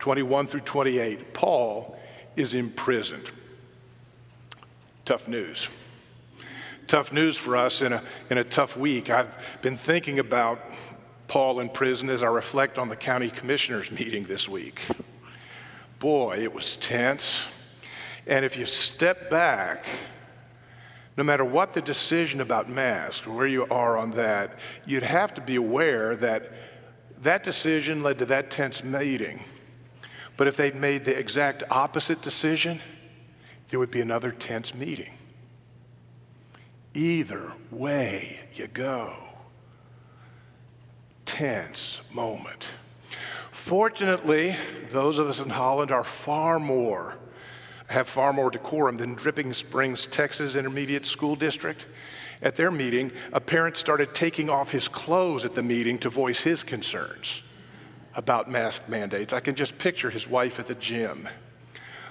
21 0.00 0.48
through 0.48 0.60
28, 0.60 1.32
Paul 1.32 1.98
is 2.36 2.54
imprisoned. 2.54 3.30
Tough 5.04 5.28
news 5.28 5.68
tough 6.90 7.12
news 7.12 7.36
for 7.36 7.56
us 7.56 7.82
in 7.82 7.92
a, 7.92 8.02
in 8.30 8.38
a 8.38 8.42
tough 8.42 8.76
week. 8.76 9.10
I've 9.10 9.36
been 9.62 9.76
thinking 9.76 10.18
about 10.18 10.60
Paul 11.28 11.60
in 11.60 11.68
prison 11.68 12.10
as 12.10 12.24
I 12.24 12.26
reflect 12.26 12.78
on 12.78 12.88
the 12.88 12.96
county 12.96 13.30
commissioners 13.30 13.92
meeting 14.00 14.24
this 14.24 14.48
week. 14.48 14.82
Boy, 16.00 16.38
it 16.42 16.52
was 16.52 16.74
tense. 16.74 17.44
And 18.26 18.44
if 18.44 18.56
you 18.56 18.66
step 18.66 19.30
back, 19.30 19.86
no 21.16 21.22
matter 21.22 21.44
what 21.44 21.74
the 21.74 21.80
decision 21.80 22.40
about 22.40 22.68
masks, 22.68 23.24
where 23.24 23.46
you 23.46 23.66
are 23.66 23.96
on 23.96 24.10
that, 24.12 24.58
you'd 24.84 25.04
have 25.04 25.32
to 25.34 25.40
be 25.40 25.54
aware 25.54 26.16
that 26.16 26.50
that 27.22 27.42
decision 27.42 28.02
led 28.02 28.18
to 28.18 28.26
that 28.26 28.50
tense 28.50 28.82
meeting. 28.82 29.40
But 30.36 30.48
if 30.48 30.56
they'd 30.56 30.74
made 30.74 31.04
the 31.04 31.18
exact 31.18 31.62
opposite 31.70 32.22
decision, 32.22 32.80
there 33.68 33.78
would 33.78 33.90
be 33.90 34.00
another 34.00 34.32
tense 34.32 34.74
meeting. 34.74 35.12
Either 36.94 37.52
way 37.70 38.40
you 38.54 38.66
go. 38.66 39.14
Tense 41.24 42.00
moment. 42.12 42.66
Fortunately, 43.50 44.56
those 44.90 45.18
of 45.18 45.28
us 45.28 45.40
in 45.40 45.50
Holland 45.50 45.92
are 45.92 46.02
far 46.02 46.58
more, 46.58 47.14
have 47.86 48.08
far 48.08 48.32
more 48.32 48.50
decorum 48.50 48.96
than 48.96 49.14
Dripping 49.14 49.52
Springs, 49.52 50.06
Texas 50.06 50.56
Intermediate 50.56 51.06
School 51.06 51.36
District. 51.36 51.86
At 52.42 52.56
their 52.56 52.70
meeting, 52.70 53.12
a 53.32 53.40
parent 53.40 53.76
started 53.76 54.14
taking 54.14 54.48
off 54.48 54.70
his 54.70 54.88
clothes 54.88 55.44
at 55.44 55.54
the 55.54 55.62
meeting 55.62 55.98
to 55.98 56.08
voice 56.10 56.40
his 56.40 56.62
concerns 56.62 57.42
about 58.14 58.50
mask 58.50 58.88
mandates. 58.88 59.32
I 59.32 59.40
can 59.40 59.54
just 59.54 59.78
picture 59.78 60.10
his 60.10 60.26
wife 60.26 60.58
at 60.58 60.66
the 60.66 60.74
gym. 60.74 61.28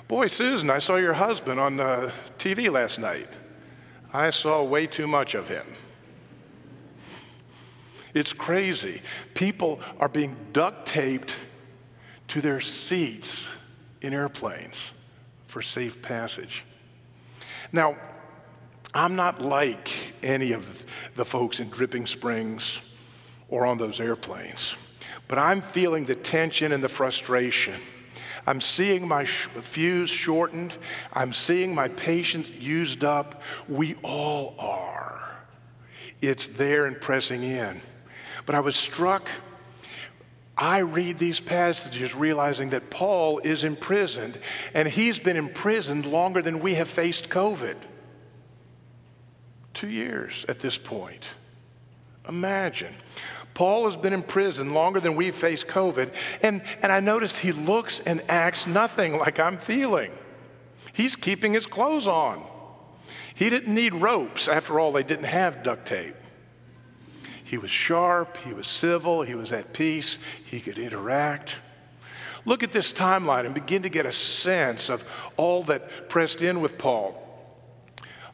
Boy, 0.08 0.28
Susan, 0.28 0.70
I 0.70 0.80
saw 0.80 0.96
your 0.96 1.14
husband 1.14 1.60
on 1.60 1.80
uh, 1.80 2.12
TV 2.38 2.72
last 2.72 3.00
night. 3.00 3.30
I 4.14 4.30
saw 4.30 4.64
way 4.64 4.88
too 4.88 5.08
much 5.08 5.36
of 5.36 5.50
him. 5.50 5.66
It's 8.14 8.34
crazy. 8.34 9.02
People 9.36 9.80
are 10.00 10.10
being 10.10 10.36
duct 10.52 10.88
taped 10.88 11.36
to 12.30 12.42
their 12.42 12.60
seats 12.60 13.48
in 14.02 14.14
airplanes 14.14 14.92
for 15.48 15.62
safe 15.62 16.02
passage. 16.02 16.66
Now, 17.72 17.98
I'm 18.94 19.16
not 19.16 19.42
like 19.42 19.90
any 20.24 20.52
of 20.52 20.84
the 21.16 21.26
folks 21.26 21.60
in 21.60 21.70
Dripping 21.70 22.06
Springs 22.06 22.80
or 23.50 23.66
on 23.66 23.78
those 23.78 24.02
airplanes, 24.02 24.76
but 25.28 25.38
I'm 25.38 25.62
feeling 25.62 26.06
the 26.06 26.16
tension 26.16 26.72
and 26.72 26.84
the 26.84 26.90
frustration 26.90 27.76
I'm 28.50 28.62
seeing 28.62 29.08
my 29.08 29.26
fuse 29.26 30.10
shortened. 30.10 30.74
I'm 31.14 31.34
seeing 31.34 31.76
my 31.76 31.88
patience 31.88 32.50
used 32.50 33.04
up. 33.04 33.44
We 33.68 33.94
all 34.02 34.56
are. 34.58 35.46
It's 36.20 36.48
there 36.48 36.88
and 36.88 37.00
pressing 37.00 37.44
in. 37.44 37.80
But 38.48 38.56
I 38.56 38.62
was 38.62 38.76
struck. 38.76 39.30
I 40.58 40.80
read 40.80 41.20
these 41.20 41.40
passages 41.40 42.16
realizing 42.16 42.72
that 42.72 42.90
Paul 42.90 43.38
is 43.38 43.64
imprisoned, 43.64 44.40
and 44.74 44.88
he's 44.88 45.20
been 45.20 45.38
imprisoned 45.38 46.08
longer 46.08 46.42
than 46.42 46.60
we 46.60 46.74
have 46.74 46.90
faced 46.90 47.30
COVID. 47.30 47.76
Two 49.80 49.88
years 49.88 50.46
at 50.50 50.60
this 50.60 50.78
point. 50.78 51.24
Imagine. 52.28 52.94
Paul 53.54 53.86
has 53.86 53.96
been 53.96 54.12
in 54.12 54.24
prison 54.24 54.74
longer 54.74 55.00
than 55.00 55.16
we've 55.16 55.34
faced 55.34 55.68
COVID, 55.68 56.14
and, 56.42 56.62
and 56.82 56.92
I 56.92 57.00
noticed 57.00 57.38
he 57.38 57.54
looks 57.54 58.02
and 58.02 58.22
acts 58.28 58.68
nothing 58.68 59.18
like 59.18 59.40
I'm 59.40 59.58
feeling. 59.58 60.12
He's 60.92 61.16
keeping 61.16 61.54
his 61.54 61.66
clothes 61.66 62.08
on. 62.08 62.46
He 63.34 63.50
didn't 63.50 63.74
need 63.74 63.94
ropes. 63.94 64.50
After 64.50 64.82
all, 64.82 64.92
they 64.92 65.04
didn't 65.04 65.28
have 65.28 65.64
duct 65.64 65.88
tape. 65.88 66.16
He 67.46 67.58
was 67.58 67.72
sharp, 67.72 68.36
he 68.36 68.52
was 68.52 68.68
civil, 68.68 69.22
he 69.22 69.34
was 69.34 69.54
at 69.54 69.72
peace, 69.72 70.18
he 70.44 70.60
could 70.60 70.78
interact. 70.78 71.56
Look 72.44 72.64
at 72.64 72.74
this 72.74 72.92
timeline 72.92 73.46
and 73.46 73.56
begin 73.56 73.84
to 73.84 73.90
get 73.90 74.06
a 74.06 74.12
sense 74.12 74.90
of 74.90 75.06
all 75.38 75.64
that 75.64 76.10
pressed 76.10 76.42
in 76.42 76.60
with 76.60 76.78
Paul. 76.78 77.16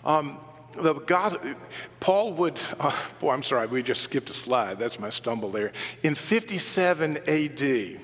Um, 0.04 0.40
the 0.78 0.94
God, 0.94 1.56
Paul 2.00 2.34
would, 2.34 2.60
uh, 2.80 2.96
boy, 3.20 3.32
I'm 3.32 3.44
sorry, 3.44 3.68
we 3.68 3.84
just 3.84 4.02
skipped 4.02 4.30
a 4.30 4.34
slide. 4.34 4.80
That's 4.80 5.00
my 5.00 5.10
stumble 5.10 5.50
there. 5.50 5.72
In 6.04 6.16
57 6.16 7.18
AD, 7.28 8.00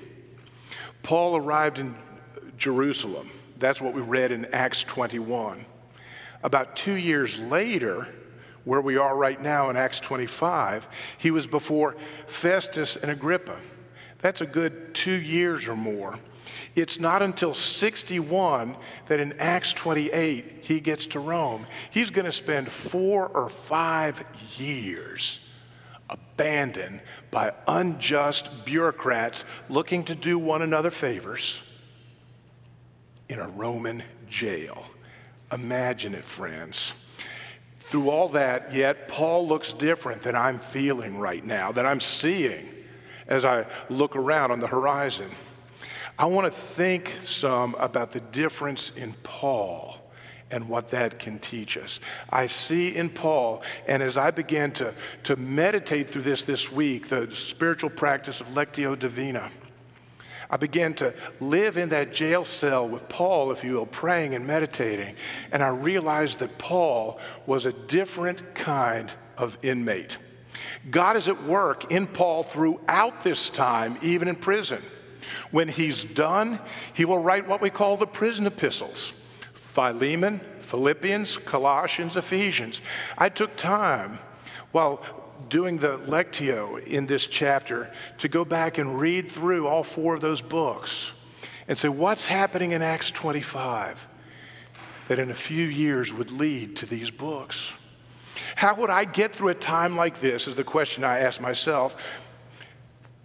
Paul 1.02 1.36
arrived 1.36 1.78
in 1.78 1.96
Jerusalem. 2.56 3.30
That's 3.58 3.80
what 3.80 3.94
we 3.94 4.00
read 4.00 4.32
in 4.32 4.46
Acts 4.46 4.82
21. 4.84 5.64
About 6.42 6.74
two 6.76 6.94
years 6.94 7.38
later, 7.38 8.08
where 8.64 8.80
we 8.80 8.96
are 8.96 9.16
right 9.16 9.40
now 9.40 9.70
in 9.70 9.76
Acts 9.76 10.00
25, 10.00 10.88
he 11.18 11.30
was 11.30 11.46
before 11.46 11.96
Festus 12.26 12.96
and 12.96 13.10
Agrippa. 13.10 13.56
That's 14.20 14.40
a 14.40 14.46
good 14.46 14.94
two 14.94 15.12
years 15.12 15.66
or 15.66 15.76
more. 15.76 16.18
It's 16.74 16.98
not 16.98 17.22
until 17.22 17.54
61 17.54 18.76
that 19.08 19.20
in 19.20 19.34
Acts 19.38 19.72
28 19.72 20.60
he 20.62 20.80
gets 20.80 21.06
to 21.08 21.20
Rome. 21.20 21.66
He's 21.90 22.10
going 22.10 22.24
to 22.24 22.32
spend 22.32 22.70
four 22.70 23.28
or 23.28 23.48
five 23.48 24.24
years 24.56 25.40
abandoned 26.08 27.00
by 27.30 27.52
unjust 27.66 28.64
bureaucrats 28.64 29.44
looking 29.68 30.04
to 30.04 30.14
do 30.14 30.38
one 30.38 30.62
another 30.62 30.90
favors. 30.90 31.60
in 33.28 33.38
a 33.38 33.48
Roman 33.48 34.02
jail. 34.28 34.84
Imagine 35.50 36.14
it, 36.14 36.24
friends. 36.24 36.92
Through 37.80 38.10
all 38.10 38.28
that, 38.30 38.74
yet 38.74 39.08
Paul 39.08 39.48
looks 39.48 39.72
different 39.72 40.22
than 40.22 40.34
I'm 40.36 40.58
feeling 40.58 41.18
right 41.18 41.44
now, 41.44 41.72
that 41.72 41.86
I'm 41.86 42.00
seeing 42.00 42.68
as 43.26 43.44
I 43.44 43.66
look 43.88 44.16
around 44.16 44.50
on 44.50 44.60
the 44.60 44.66
horizon. 44.66 45.30
I 46.22 46.26
want 46.26 46.46
to 46.46 46.56
think 46.56 47.12
some 47.26 47.74
about 47.80 48.12
the 48.12 48.20
difference 48.20 48.92
in 48.94 49.12
Paul 49.24 49.98
and 50.52 50.68
what 50.68 50.92
that 50.92 51.18
can 51.18 51.40
teach 51.40 51.76
us. 51.76 51.98
I 52.30 52.46
see 52.46 52.94
in 52.94 53.10
Paul, 53.10 53.64
and 53.88 54.04
as 54.04 54.16
I 54.16 54.30
began 54.30 54.70
to, 54.74 54.94
to 55.24 55.34
meditate 55.34 56.10
through 56.10 56.22
this 56.22 56.42
this 56.42 56.70
week, 56.70 57.08
the 57.08 57.28
spiritual 57.34 57.90
practice 57.90 58.40
of 58.40 58.46
Lectio 58.50 58.96
Divina, 58.96 59.50
I 60.48 60.58
began 60.58 60.94
to 60.94 61.12
live 61.40 61.76
in 61.76 61.88
that 61.88 62.12
jail 62.12 62.44
cell 62.44 62.86
with 62.86 63.08
Paul, 63.08 63.50
if 63.50 63.64
you 63.64 63.72
will, 63.72 63.86
praying 63.86 64.36
and 64.36 64.46
meditating. 64.46 65.16
And 65.50 65.60
I 65.60 65.70
realized 65.70 66.38
that 66.38 66.56
Paul 66.56 67.18
was 67.46 67.66
a 67.66 67.72
different 67.72 68.54
kind 68.54 69.10
of 69.36 69.58
inmate. 69.64 70.18
God 70.88 71.16
is 71.16 71.26
at 71.26 71.42
work 71.42 71.90
in 71.90 72.06
Paul 72.06 72.44
throughout 72.44 73.22
this 73.22 73.50
time, 73.50 73.98
even 74.02 74.28
in 74.28 74.36
prison. 74.36 74.80
When 75.50 75.68
he's 75.68 76.04
done, 76.04 76.60
he 76.94 77.04
will 77.04 77.18
write 77.18 77.48
what 77.48 77.60
we 77.60 77.70
call 77.70 77.96
the 77.96 78.06
prison 78.06 78.46
epistles 78.46 79.12
Philemon, 79.54 80.40
Philippians, 80.60 81.38
Colossians, 81.38 82.16
Ephesians. 82.16 82.82
I 83.16 83.28
took 83.28 83.56
time 83.56 84.18
while 84.70 85.02
doing 85.48 85.78
the 85.78 85.98
lectio 85.98 86.82
in 86.86 87.06
this 87.06 87.26
chapter 87.26 87.90
to 88.18 88.28
go 88.28 88.44
back 88.44 88.78
and 88.78 88.98
read 88.98 89.30
through 89.30 89.66
all 89.66 89.82
four 89.82 90.14
of 90.14 90.20
those 90.20 90.40
books 90.40 91.12
and 91.68 91.76
say, 91.76 91.88
what's 91.88 92.26
happening 92.26 92.72
in 92.72 92.82
Acts 92.82 93.10
25 93.10 94.08
that 95.08 95.18
in 95.18 95.30
a 95.30 95.34
few 95.34 95.66
years 95.66 96.12
would 96.12 96.30
lead 96.30 96.76
to 96.76 96.86
these 96.86 97.10
books? 97.10 97.72
How 98.56 98.74
would 98.76 98.90
I 98.90 99.04
get 99.04 99.34
through 99.34 99.48
a 99.48 99.54
time 99.54 99.96
like 99.96 100.20
this? 100.20 100.46
Is 100.46 100.56
the 100.56 100.64
question 100.64 101.04
I 101.04 101.20
asked 101.20 101.40
myself. 101.40 101.96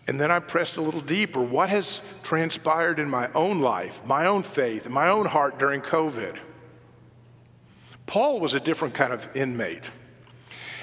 And 0.08 0.20
then 0.20 0.32
I 0.32 0.40
pressed 0.40 0.78
a 0.78 0.82
little 0.82 1.02
deeper. 1.02 1.42
What 1.42 1.70
has 1.70 2.02
transpired 2.24 2.98
in 2.98 3.10
my 3.10 3.30
own 3.34 3.60
life, 3.60 4.02
my 4.06 4.26
own 4.26 4.42
faith, 4.44 4.90
my 4.90 5.10
own 5.10 5.26
heart 5.26 5.60
during 5.60 5.82
COVID? 5.82 6.38
Paul 8.06 8.40
was 8.40 8.54
a 8.54 8.60
different 8.60 8.94
kind 8.94 9.12
of 9.12 9.36
inmate. 9.36 9.84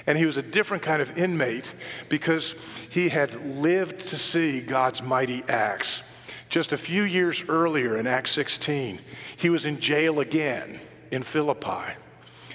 And 0.07 0.19
he 0.19 0.27
was 0.27 0.37
a 0.37 0.43
different 0.43 0.83
kind 0.83 1.01
of 1.01 1.17
inmate 1.17 1.75
because 2.11 2.55
he 2.91 3.09
had 3.09 3.57
lived 3.57 4.09
to 4.09 4.19
see 4.19 4.61
God's 4.61 5.03
mighty 5.03 5.43
acts. 5.49 6.03
Just 6.51 6.75
a 6.75 6.77
few 6.77 7.05
years 7.05 7.43
earlier 7.49 7.99
in 7.99 8.07
Acts 8.07 8.31
16, 8.33 9.01
he 9.39 9.49
was 9.49 9.65
in 9.65 9.81
jail 9.81 10.21
again 10.21 10.79
in 11.11 11.23
Philippi. 11.23 11.95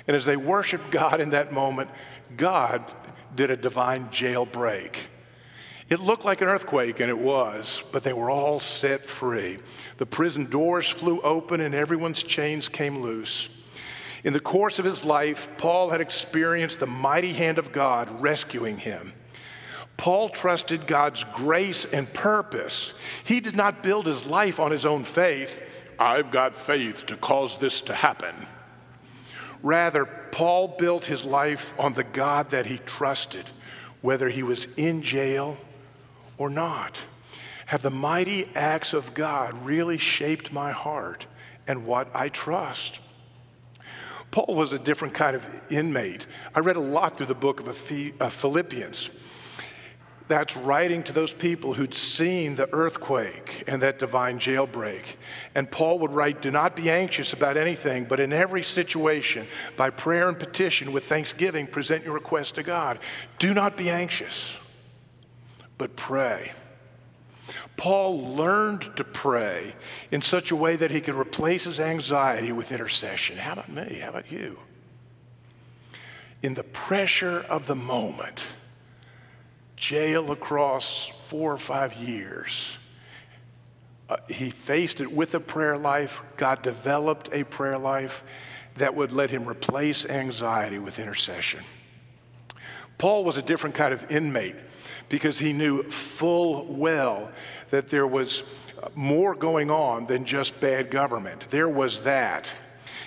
And 0.07 0.15
as 0.15 0.25
they 0.25 0.37
worshiped 0.37 0.91
God 0.91 1.19
in 1.19 1.31
that 1.31 1.51
moment, 1.51 1.89
God 2.37 2.83
did 3.35 3.49
a 3.49 3.57
divine 3.57 4.09
jailbreak. 4.09 4.95
It 5.89 5.99
looked 5.99 6.23
like 6.23 6.41
an 6.41 6.47
earthquake, 6.47 6.99
and 6.99 7.09
it 7.09 7.17
was, 7.17 7.83
but 7.91 8.03
they 8.03 8.13
were 8.13 8.29
all 8.29 8.59
set 8.59 9.05
free. 9.05 9.57
The 9.97 10.05
prison 10.05 10.45
doors 10.45 10.87
flew 10.87 11.19
open, 11.21 11.61
and 11.61 11.73
everyone's 11.73 12.21
chains 12.21 12.69
came 12.69 13.01
loose. 13.01 13.49
In 14.23 14.33
the 14.33 14.39
course 14.39 14.77
of 14.77 14.85
his 14.85 15.03
life, 15.03 15.49
Paul 15.57 15.89
had 15.89 16.01
experienced 16.01 16.79
the 16.79 16.85
mighty 16.85 17.33
hand 17.33 17.57
of 17.57 17.71
God 17.71 18.21
rescuing 18.21 18.77
him. 18.77 19.13
Paul 19.97 20.29
trusted 20.29 20.85
God's 20.85 21.25
grace 21.35 21.85
and 21.85 22.11
purpose. 22.13 22.93
He 23.23 23.39
did 23.39 23.55
not 23.55 23.81
build 23.81 24.05
his 24.05 24.27
life 24.27 24.59
on 24.59 24.71
his 24.71 24.85
own 24.85 25.03
faith. 25.03 25.59
I've 25.97 26.31
got 26.31 26.55
faith 26.55 27.07
to 27.07 27.17
cause 27.17 27.57
this 27.57 27.81
to 27.81 27.95
happen. 27.95 28.35
Rather, 29.63 30.05
Paul 30.05 30.75
built 30.77 31.05
his 31.05 31.25
life 31.25 31.73
on 31.79 31.93
the 31.93 32.03
God 32.03 32.51
that 32.51 32.67
he 32.67 32.77
trusted, 32.77 33.45
whether 34.01 34.29
he 34.29 34.43
was 34.43 34.67
in 34.77 35.01
jail 35.01 35.57
or 36.39 36.49
not? 36.49 36.99
Have 37.67 37.83
the 37.83 37.91
mighty 37.91 38.49
acts 38.55 38.95
of 38.95 39.13
God 39.13 39.53
really 39.63 39.99
shaped 39.99 40.51
my 40.51 40.71
heart 40.71 41.27
and 41.67 41.85
what 41.85 42.09
I 42.15 42.29
trust? 42.29 42.99
Paul 44.31 44.55
was 44.55 44.73
a 44.73 44.79
different 44.79 45.13
kind 45.13 45.35
of 45.35 45.47
inmate. 45.71 46.25
I 46.55 46.61
read 46.61 46.77
a 46.77 46.81
lot 46.81 47.17
through 47.17 47.27
the 47.27 47.35
book 47.35 47.59
of 47.59 47.67
uh, 47.67 48.29
Philippians. 48.29 49.11
That's 50.27 50.55
writing 50.57 51.01
to 51.03 51.13
those 51.13 51.33
people 51.33 51.73
who'd 51.73 51.93
seen 51.93 52.55
the 52.55 52.71
earthquake 52.71 53.63
and 53.67 53.81
that 53.81 53.97
divine 53.97 54.39
jailbreak. 54.39 55.03
And 55.55 55.69
Paul 55.69 55.99
would 55.99 56.11
write, 56.11 56.41
Do 56.41 56.51
not 56.51 56.75
be 56.75 56.91
anxious 56.91 57.33
about 57.33 57.57
anything, 57.57 58.05
but 58.05 58.19
in 58.19 58.31
every 58.31 58.61
situation, 58.61 59.47
by 59.75 59.89
prayer 59.89 60.29
and 60.29 60.37
petition 60.37 60.91
with 60.91 61.05
thanksgiving, 61.05 61.65
present 61.65 62.05
your 62.05 62.13
request 62.13 62.55
to 62.55 62.63
God. 62.63 62.99
Do 63.39 63.55
not 63.55 63.75
be 63.75 63.89
anxious 63.89 64.55
but 65.79 65.95
pray. 65.95 66.51
Paul 67.77 68.35
learned 68.35 68.95
to 68.97 69.03
pray 69.03 69.73
in 70.11 70.21
such 70.21 70.51
a 70.51 70.55
way 70.55 70.75
that 70.75 70.91
he 70.91 71.01
could 71.01 71.15
replace 71.15 71.63
his 71.63 71.79
anxiety 71.79 72.51
with 72.51 72.71
intercession. 72.71 73.37
How 73.37 73.53
about 73.53 73.69
me? 73.69 73.99
How 74.03 74.09
about 74.09 74.31
you? 74.31 74.59
In 76.43 76.53
the 76.53 76.63
pressure 76.63 77.39
of 77.49 77.65
the 77.65 77.75
moment, 77.75 78.43
jail 79.77 80.31
across 80.31 81.09
four 81.27 81.51
or 81.53 81.57
five 81.57 81.95
years, 81.95 82.77
uh, 84.09 84.17
he 84.27 84.49
faced 84.49 84.99
it 84.99 85.11
with 85.11 85.33
a 85.33 85.39
prayer 85.39 85.77
life. 85.77 86.21
God 86.35 86.61
developed 86.61 87.29
a 87.31 87.45
prayer 87.45 87.77
life 87.77 88.23
that 88.75 88.95
would 88.95 89.11
let 89.11 89.29
him 89.29 89.47
replace 89.47 90.05
anxiety 90.05 90.79
with 90.79 90.99
intercession. 90.99 91.61
Paul 92.97 93.23
was 93.23 93.37
a 93.37 93.41
different 93.41 93.75
kind 93.75 93.93
of 93.93 94.11
inmate 94.11 94.55
because 95.09 95.39
he 95.39 95.53
knew 95.53 95.83
full 95.83 96.65
well 96.65 97.31
that 97.71 97.89
there 97.89 98.07
was 98.07 98.43
more 98.95 99.35
going 99.35 99.69
on 99.69 100.05
than 100.05 100.25
just 100.25 100.59
bad 100.59 100.89
government. 100.89 101.47
There 101.49 101.69
was 101.69 102.01
that. 102.03 102.51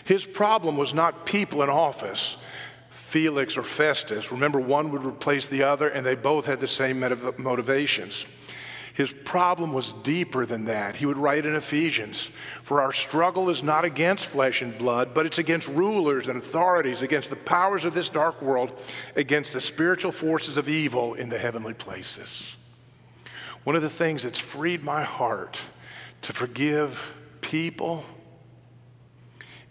His 0.04 0.24
problem 0.24 0.76
was 0.76 0.92
not 0.92 1.26
people 1.26 1.62
in 1.62 1.70
office, 1.70 2.36
Felix 2.90 3.56
or 3.56 3.62
Festus. 3.62 4.32
Remember, 4.32 4.58
one 4.58 4.90
would 4.90 5.04
replace 5.04 5.46
the 5.46 5.62
other, 5.62 5.88
and 5.88 6.04
they 6.04 6.14
both 6.14 6.46
had 6.46 6.60
the 6.60 6.68
same 6.68 7.00
motivations. 7.38 8.26
His 8.94 9.10
problem 9.10 9.72
was 9.72 9.94
deeper 9.94 10.44
than 10.44 10.66
that. 10.66 10.96
He 10.96 11.06
would 11.06 11.16
write 11.16 11.46
in 11.46 11.54
Ephesians 11.54 12.30
For 12.62 12.82
our 12.82 12.92
struggle 12.92 13.48
is 13.48 13.62
not 13.62 13.84
against 13.84 14.26
flesh 14.26 14.60
and 14.60 14.76
blood, 14.76 15.14
but 15.14 15.24
it's 15.24 15.38
against 15.38 15.68
rulers 15.68 16.28
and 16.28 16.38
authorities, 16.38 17.00
against 17.00 17.30
the 17.30 17.36
powers 17.36 17.84
of 17.84 17.94
this 17.94 18.10
dark 18.10 18.42
world, 18.42 18.78
against 19.16 19.52
the 19.52 19.60
spiritual 19.60 20.12
forces 20.12 20.56
of 20.56 20.68
evil 20.68 21.14
in 21.14 21.30
the 21.30 21.38
heavenly 21.38 21.74
places. 21.74 22.54
One 23.64 23.76
of 23.76 23.82
the 23.82 23.90
things 23.90 24.24
that's 24.24 24.38
freed 24.38 24.82
my 24.82 25.02
heart 25.02 25.58
to 26.22 26.32
forgive 26.32 27.14
people 27.40 28.04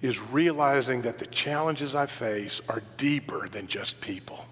is 0.01 0.19
realizing 0.19 1.03
that 1.03 1.19
the 1.19 1.27
challenges 1.27 1.93
I 1.93 2.07
face 2.07 2.60
are 2.67 2.81
deeper 2.97 3.47
than 3.47 3.67
just 3.67 4.01
people. 4.01 4.45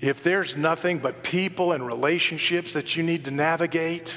If 0.00 0.22
there's 0.22 0.56
nothing 0.56 0.98
but 0.98 1.22
people 1.22 1.72
and 1.72 1.84
relationships 1.84 2.72
that 2.74 2.96
you 2.96 3.02
need 3.02 3.24
to 3.24 3.30
navigate, 3.30 4.16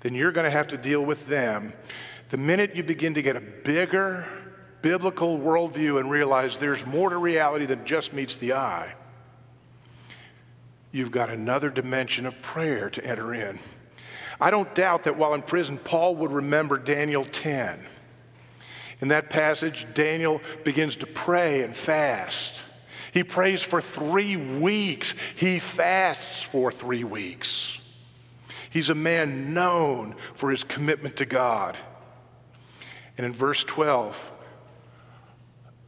then 0.00 0.14
you're 0.14 0.32
going 0.32 0.44
to 0.44 0.50
have 0.50 0.68
to 0.68 0.76
deal 0.76 1.04
with 1.04 1.28
them. 1.28 1.72
The 2.30 2.36
minute 2.36 2.74
you 2.74 2.82
begin 2.82 3.14
to 3.14 3.22
get 3.22 3.36
a 3.36 3.40
bigger 3.40 4.26
biblical 4.80 5.38
worldview 5.38 6.00
and 6.00 6.10
realize 6.10 6.58
there's 6.58 6.84
more 6.84 7.08
to 7.08 7.16
reality 7.16 7.66
than 7.66 7.84
just 7.86 8.12
meets 8.12 8.36
the 8.36 8.54
eye, 8.54 8.94
you've 10.90 11.12
got 11.12 11.30
another 11.30 11.70
dimension 11.70 12.26
of 12.26 12.42
prayer 12.42 12.90
to 12.90 13.04
enter 13.04 13.32
in. 13.32 13.60
I 14.40 14.50
don't 14.50 14.74
doubt 14.74 15.04
that 15.04 15.16
while 15.16 15.34
in 15.34 15.42
prison, 15.42 15.78
Paul 15.78 16.16
would 16.16 16.32
remember 16.32 16.76
Daniel 16.76 17.24
10. 17.24 17.78
In 19.00 19.08
that 19.08 19.30
passage, 19.30 19.86
Daniel 19.94 20.40
begins 20.64 20.96
to 20.96 21.06
pray 21.06 21.62
and 21.62 21.74
fast. 21.74 22.60
He 23.12 23.22
prays 23.22 23.62
for 23.62 23.80
three 23.80 24.36
weeks. 24.36 25.14
He 25.36 25.58
fasts 25.58 26.42
for 26.42 26.72
three 26.72 27.04
weeks. 27.04 27.78
He's 28.70 28.88
a 28.88 28.94
man 28.94 29.52
known 29.52 30.16
for 30.34 30.50
his 30.50 30.64
commitment 30.64 31.16
to 31.16 31.26
God. 31.26 31.76
And 33.18 33.26
in 33.26 33.32
verse 33.32 33.62
12, 33.64 34.32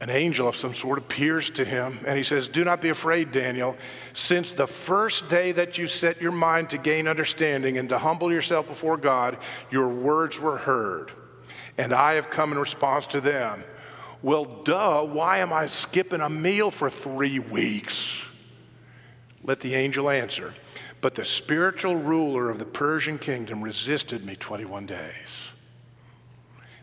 an 0.01 0.11
angel 0.11 0.47
of 0.47 0.55
some 0.55 0.75
sort 0.75 0.99
appears 0.99 1.49
to 1.51 1.65
him 1.65 1.99
and 2.05 2.15
he 2.15 2.23
says, 2.23 2.47
Do 2.47 2.63
not 2.63 2.79
be 2.79 2.89
afraid, 2.89 3.31
Daniel. 3.31 3.75
Since 4.13 4.51
the 4.51 4.67
first 4.67 5.27
day 5.27 5.51
that 5.53 5.79
you 5.79 5.87
set 5.87 6.21
your 6.21 6.31
mind 6.31 6.69
to 6.69 6.77
gain 6.77 7.07
understanding 7.07 7.79
and 7.79 7.89
to 7.89 7.97
humble 7.97 8.31
yourself 8.31 8.67
before 8.67 8.97
God, 8.97 9.37
your 9.71 9.87
words 9.87 10.39
were 10.39 10.57
heard, 10.57 11.11
and 11.77 11.91
I 11.91 12.13
have 12.13 12.29
come 12.29 12.51
in 12.51 12.59
response 12.59 13.07
to 13.07 13.21
them. 13.21 13.63
Well, 14.25 14.45
duh, 14.45 15.03
why 15.03 15.37
am 15.37 15.53
I 15.53 15.67
skipping 15.67 16.19
a 16.19 16.31
meal 16.31 16.71
for 16.71 16.89
three 16.89 17.37
weeks? 17.37 18.27
Let 19.43 19.59
the 19.59 19.75
angel 19.75 20.09
answer. 20.09 20.55
But 20.99 21.13
the 21.13 21.23
spiritual 21.23 21.95
ruler 21.95 22.49
of 22.49 22.57
the 22.57 22.65
Persian 22.65 23.19
kingdom 23.19 23.61
resisted 23.61 24.25
me 24.25 24.35
21 24.35 24.87
days. 24.87 25.49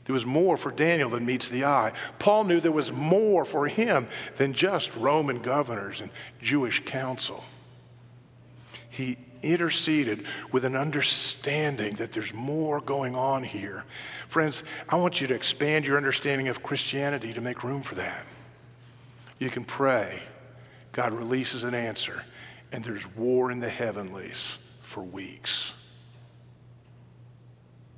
There 0.04 0.12
was 0.12 0.24
more 0.24 0.56
for 0.56 0.70
Daniel 0.70 1.10
than 1.10 1.26
meets 1.26 1.48
the 1.48 1.64
eye. 1.64 1.94
Paul 2.20 2.44
knew 2.44 2.60
there 2.60 2.70
was 2.70 2.92
more 2.92 3.44
for 3.44 3.66
him 3.66 4.06
than 4.36 4.52
just 4.52 4.94
Roman 4.94 5.42
governors 5.42 6.00
and 6.00 6.12
Jewish 6.40 6.84
council. 6.84 7.42
He 8.88 9.18
interceded 9.42 10.24
with 10.50 10.64
an 10.64 10.76
understanding 10.76 11.94
that 11.94 12.12
there's 12.12 12.32
more 12.32 12.80
going 12.80 13.14
on 13.14 13.42
here. 13.42 13.84
Friends, 14.28 14.64
I 14.88 14.96
want 14.96 15.20
you 15.20 15.26
to 15.28 15.34
expand 15.34 15.86
your 15.86 15.96
understanding 15.96 16.48
of 16.48 16.62
Christianity 16.62 17.32
to 17.32 17.40
make 17.40 17.64
room 17.64 17.82
for 17.82 17.96
that. 17.96 18.24
You 19.38 19.50
can 19.50 19.64
pray, 19.64 20.22
God 20.92 21.12
releases 21.12 21.64
an 21.64 21.74
answer, 21.74 22.22
and 22.70 22.84
there's 22.84 23.06
war 23.16 23.50
in 23.50 23.60
the 23.60 23.68
heavenlies 23.68 24.58
for 24.82 25.02
weeks. 25.02 25.72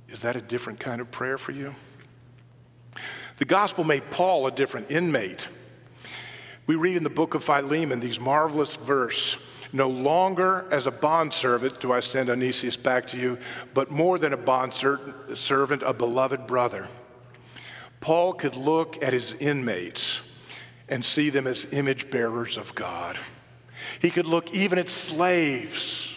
Is 0.09 0.21
that 0.21 0.35
a 0.35 0.41
different 0.41 0.79
kind 0.79 1.01
of 1.01 1.11
prayer 1.11 1.37
for 1.37 1.51
you? 1.51 1.75
The 3.37 3.45
gospel 3.45 3.83
made 3.83 4.09
Paul 4.11 4.47
a 4.47 4.51
different 4.51 4.91
inmate. 4.91 5.47
We 6.67 6.75
read 6.75 6.95
in 6.95 7.03
the 7.03 7.09
book 7.09 7.33
of 7.33 7.43
Philemon 7.43 7.99
these 7.99 8.19
marvelous 8.19 8.75
verse 8.75 9.37
no 9.75 9.89
longer 9.89 10.65
as 10.71 10.87
a 10.87 10.91
bondservant 10.91 11.81
do 11.81 11.91
I 11.91 11.99
send 11.99 12.29
Onesimus 12.29 12.77
back 12.77 13.07
to 13.07 13.17
you, 13.17 13.37
but 13.73 13.91
more 13.91 14.17
than 14.17 14.31
a 14.31 14.37
bondservant, 14.37 15.83
a 15.85 15.93
beloved 15.93 16.47
brother. 16.47 16.87
Paul 17.99 18.33
could 18.33 18.55
look 18.55 19.03
at 19.03 19.11
his 19.11 19.33
inmates 19.33 20.21
and 20.87 21.03
see 21.03 21.29
them 21.29 21.45
as 21.45 21.67
image 21.71 22.09
bearers 22.09 22.57
of 22.57 22.73
God. 22.73 23.19
He 23.99 24.11
could 24.11 24.25
look 24.25 24.53
even 24.53 24.79
at 24.79 24.87
slaves 24.87 26.15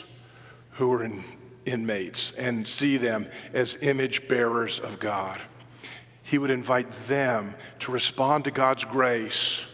who 0.72 0.88
were 0.88 1.02
in, 1.02 1.24
inmates 1.66 2.32
and 2.38 2.66
see 2.66 2.96
them 2.96 3.26
as 3.52 3.76
image 3.82 4.28
bearers 4.28 4.78
of 4.78 5.00
God. 5.00 5.40
He 6.22 6.38
would 6.38 6.50
invite 6.50 6.90
them 7.08 7.54
to 7.80 7.90
respond 7.90 8.44
to 8.44 8.50
God's 8.50 8.84
grace 8.84 9.66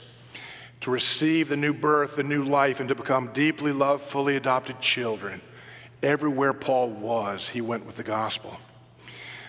to 0.84 0.90
receive 0.90 1.48
the 1.48 1.56
new 1.56 1.72
birth, 1.72 2.16
the 2.16 2.22
new 2.22 2.44
life, 2.44 2.78
and 2.78 2.90
to 2.90 2.94
become 2.94 3.28
deeply 3.32 3.72
loved, 3.72 4.02
fully 4.02 4.36
adopted 4.36 4.78
children. 4.82 5.40
Everywhere 6.02 6.52
Paul 6.52 6.90
was, 6.90 7.48
he 7.48 7.62
went 7.62 7.86
with 7.86 7.96
the 7.96 8.02
gospel. 8.02 8.58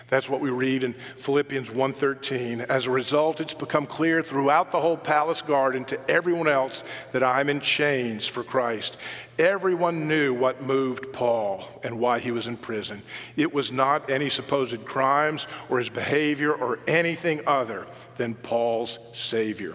That's 0.08 0.30
what 0.30 0.40
we 0.40 0.48
read 0.48 0.82
in 0.82 0.94
Philippians 1.16 1.68
1:13. 1.68 2.62
As 2.62 2.86
a 2.86 2.90
result, 2.90 3.40
it's 3.40 3.52
become 3.52 3.84
clear 3.86 4.22
throughout 4.22 4.70
the 4.70 4.80
whole 4.80 4.96
palace 4.96 5.42
garden 5.42 5.84
to 5.86 6.10
everyone 6.10 6.48
else 6.48 6.82
that 7.12 7.22
I'm 7.22 7.50
in 7.50 7.60
chains 7.60 8.24
for 8.24 8.42
Christ. 8.42 8.96
Everyone 9.38 10.08
knew 10.08 10.32
what 10.32 10.62
moved 10.62 11.12
Paul 11.12 11.68
and 11.82 11.98
why 11.98 12.20
he 12.20 12.30
was 12.30 12.46
in 12.46 12.56
prison. 12.56 13.02
It 13.36 13.52
was 13.52 13.72
not 13.72 14.08
any 14.08 14.30
supposed 14.30 14.86
crimes 14.86 15.46
or 15.68 15.78
his 15.78 15.90
behavior 15.90 16.54
or 16.54 16.78
anything 16.86 17.42
other 17.46 17.86
than 18.16 18.36
Paul's 18.36 18.98
savior. 19.12 19.74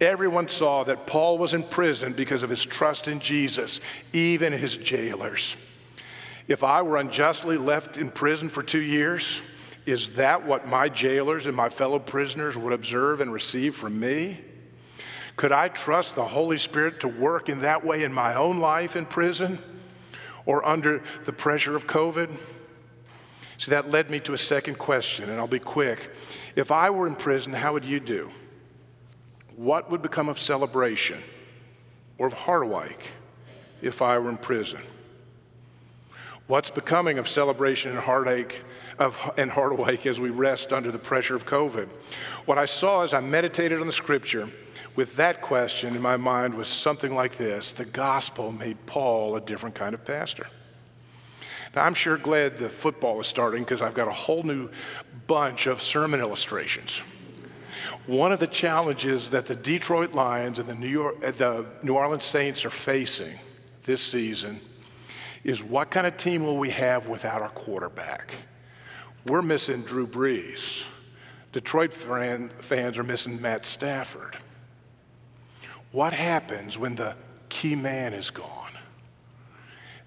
Everyone 0.00 0.48
saw 0.48 0.84
that 0.84 1.06
Paul 1.06 1.36
was 1.36 1.52
in 1.52 1.62
prison 1.62 2.14
because 2.14 2.42
of 2.42 2.48
his 2.48 2.64
trust 2.64 3.06
in 3.06 3.20
Jesus, 3.20 3.80
even 4.12 4.52
his 4.52 4.78
jailers. 4.78 5.56
If 6.48 6.64
I 6.64 6.80
were 6.82 6.96
unjustly 6.96 7.58
left 7.58 7.98
in 7.98 8.10
prison 8.10 8.48
for 8.48 8.62
two 8.62 8.80
years, 8.80 9.40
is 9.84 10.14
that 10.14 10.46
what 10.46 10.66
my 10.66 10.88
jailers 10.88 11.46
and 11.46 11.54
my 11.54 11.68
fellow 11.68 11.98
prisoners 11.98 12.56
would 12.56 12.72
observe 12.72 13.20
and 13.20 13.32
receive 13.32 13.76
from 13.76 14.00
me? 14.00 14.38
Could 15.36 15.52
I 15.52 15.68
trust 15.68 16.14
the 16.14 16.26
Holy 16.26 16.56
Spirit 16.56 17.00
to 17.00 17.08
work 17.08 17.48
in 17.48 17.60
that 17.60 17.84
way 17.84 18.02
in 18.02 18.12
my 18.12 18.34
own 18.34 18.58
life 18.58 18.96
in 18.96 19.06
prison 19.06 19.58
or 20.46 20.66
under 20.66 21.02
the 21.24 21.32
pressure 21.32 21.76
of 21.76 21.86
COVID? 21.86 22.34
See, 23.58 23.70
that 23.70 23.90
led 23.90 24.10
me 24.10 24.20
to 24.20 24.32
a 24.32 24.38
second 24.38 24.78
question, 24.78 25.28
and 25.28 25.38
I'll 25.38 25.46
be 25.46 25.58
quick. 25.58 26.10
If 26.56 26.72
I 26.72 26.88
were 26.88 27.06
in 27.06 27.14
prison, 27.14 27.52
how 27.52 27.74
would 27.74 27.84
you 27.84 28.00
do? 28.00 28.30
What 29.60 29.90
would 29.90 30.00
become 30.00 30.30
of 30.30 30.38
celebration 30.38 31.18
or 32.16 32.26
of 32.26 32.32
Harderwyk 32.32 32.96
if 33.82 34.00
I 34.00 34.18
were 34.18 34.30
in 34.30 34.38
prison? 34.38 34.80
What's 36.46 36.70
becoming 36.70 37.18
of 37.18 37.28
celebration 37.28 37.90
and 37.90 38.00
heartache 38.00 38.62
of, 38.98 39.18
and 39.36 39.50
Harderwyk 39.50 40.06
as 40.06 40.18
we 40.18 40.30
rest 40.30 40.72
under 40.72 40.90
the 40.90 40.98
pressure 40.98 41.36
of 41.36 41.44
COVID? 41.44 41.90
What 42.46 42.56
I 42.56 42.64
saw 42.64 43.02
as 43.02 43.12
I 43.12 43.20
meditated 43.20 43.82
on 43.82 43.86
the 43.86 43.92
scripture 43.92 44.48
with 44.96 45.16
that 45.16 45.42
question 45.42 45.94
in 45.94 46.00
my 46.00 46.16
mind 46.16 46.54
was 46.54 46.66
something 46.66 47.14
like 47.14 47.36
this 47.36 47.72
The 47.72 47.84
gospel 47.84 48.52
made 48.52 48.86
Paul 48.86 49.36
a 49.36 49.42
different 49.42 49.74
kind 49.74 49.92
of 49.92 50.06
pastor. 50.06 50.46
Now, 51.76 51.84
I'm 51.84 51.94
sure 51.94 52.16
glad 52.16 52.56
the 52.56 52.70
football 52.70 53.20
is 53.20 53.26
starting 53.26 53.62
because 53.62 53.82
I've 53.82 53.94
got 53.94 54.08
a 54.08 54.12
whole 54.12 54.42
new 54.42 54.70
bunch 55.26 55.66
of 55.66 55.82
sermon 55.82 56.20
illustrations. 56.20 57.02
One 58.06 58.32
of 58.32 58.40
the 58.40 58.46
challenges 58.46 59.30
that 59.30 59.46
the 59.46 59.54
Detroit 59.54 60.14
Lions 60.14 60.58
and 60.58 60.68
the 60.68 60.74
New, 60.74 60.88
York, 60.88 61.16
uh, 61.22 61.30
the 61.32 61.66
New 61.82 61.94
Orleans 61.94 62.24
Saints 62.24 62.64
are 62.64 62.70
facing 62.70 63.38
this 63.84 64.02
season 64.02 64.60
is 65.44 65.62
what 65.62 65.90
kind 65.90 66.06
of 66.06 66.16
team 66.16 66.44
will 66.44 66.58
we 66.58 66.70
have 66.70 67.06
without 67.06 67.42
our 67.42 67.50
quarterback? 67.50 68.34
We're 69.26 69.42
missing 69.42 69.82
Drew 69.82 70.06
Brees. 70.06 70.84
Detroit 71.52 71.92
fan, 71.92 72.50
fans 72.60 72.98
are 72.98 73.02
missing 73.02 73.40
Matt 73.40 73.66
Stafford. 73.66 74.36
What 75.92 76.12
happens 76.12 76.78
when 76.78 76.94
the 76.94 77.16
key 77.48 77.74
man 77.74 78.14
is 78.14 78.30
gone? 78.30 78.59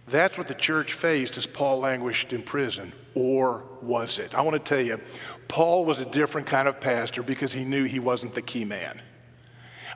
That's 0.08 0.38
what 0.38 0.48
the 0.48 0.54
church 0.54 0.94
faced 0.94 1.38
as 1.38 1.46
Paul 1.46 1.80
languished 1.80 2.34
in 2.34 2.44
prison. 2.44 2.92
Or 3.16 3.64
was 3.82 4.20
it? 4.20 4.36
I 4.36 4.42
want 4.42 4.64
to 4.64 4.70
tell 4.70 4.84
you, 4.84 5.00
Paul 5.48 5.86
was 5.86 6.00
a 6.00 6.06
different 6.06 6.48
kind 6.48 6.68
of 6.68 6.80
pastor 6.80 7.24
because 7.24 7.54
he 7.54 7.64
knew 7.64 7.86
he 7.86 8.00
wasn't 8.00 8.34
the 8.34 8.42
key 8.42 8.66
man. 8.66 9.02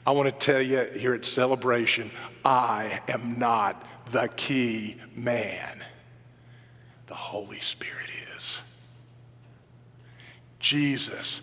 I 0.06 0.12
want 0.12 0.28
to 0.28 0.46
tell 0.46 0.62
you 0.62 0.88
here 0.96 1.14
at 1.14 1.26
Celebration, 1.26 2.12
I 2.46 3.02
am 3.08 3.38
not 3.38 3.86
the 4.12 4.30
key 4.36 4.96
man. 5.16 5.84
The 7.08 7.16
Holy 7.16 7.60
Spirit 7.60 8.10
is. 8.36 8.60
Jesus 10.60 11.42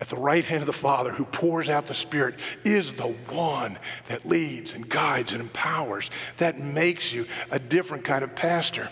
at 0.00 0.08
the 0.08 0.16
right 0.16 0.44
hand 0.44 0.62
of 0.62 0.66
the 0.66 0.72
Father 0.72 1.10
who 1.10 1.24
pours 1.24 1.70
out 1.70 1.86
the 1.86 1.94
Spirit 1.94 2.34
is 2.64 2.92
the 2.92 3.08
one 3.30 3.78
that 4.08 4.26
leads 4.26 4.74
and 4.74 4.88
guides 4.88 5.32
and 5.32 5.40
empowers. 5.40 6.10
That 6.36 6.58
makes 6.58 7.12
you 7.12 7.26
a 7.50 7.58
different 7.58 8.04
kind 8.04 8.22
of 8.22 8.34
pastor. 8.34 8.88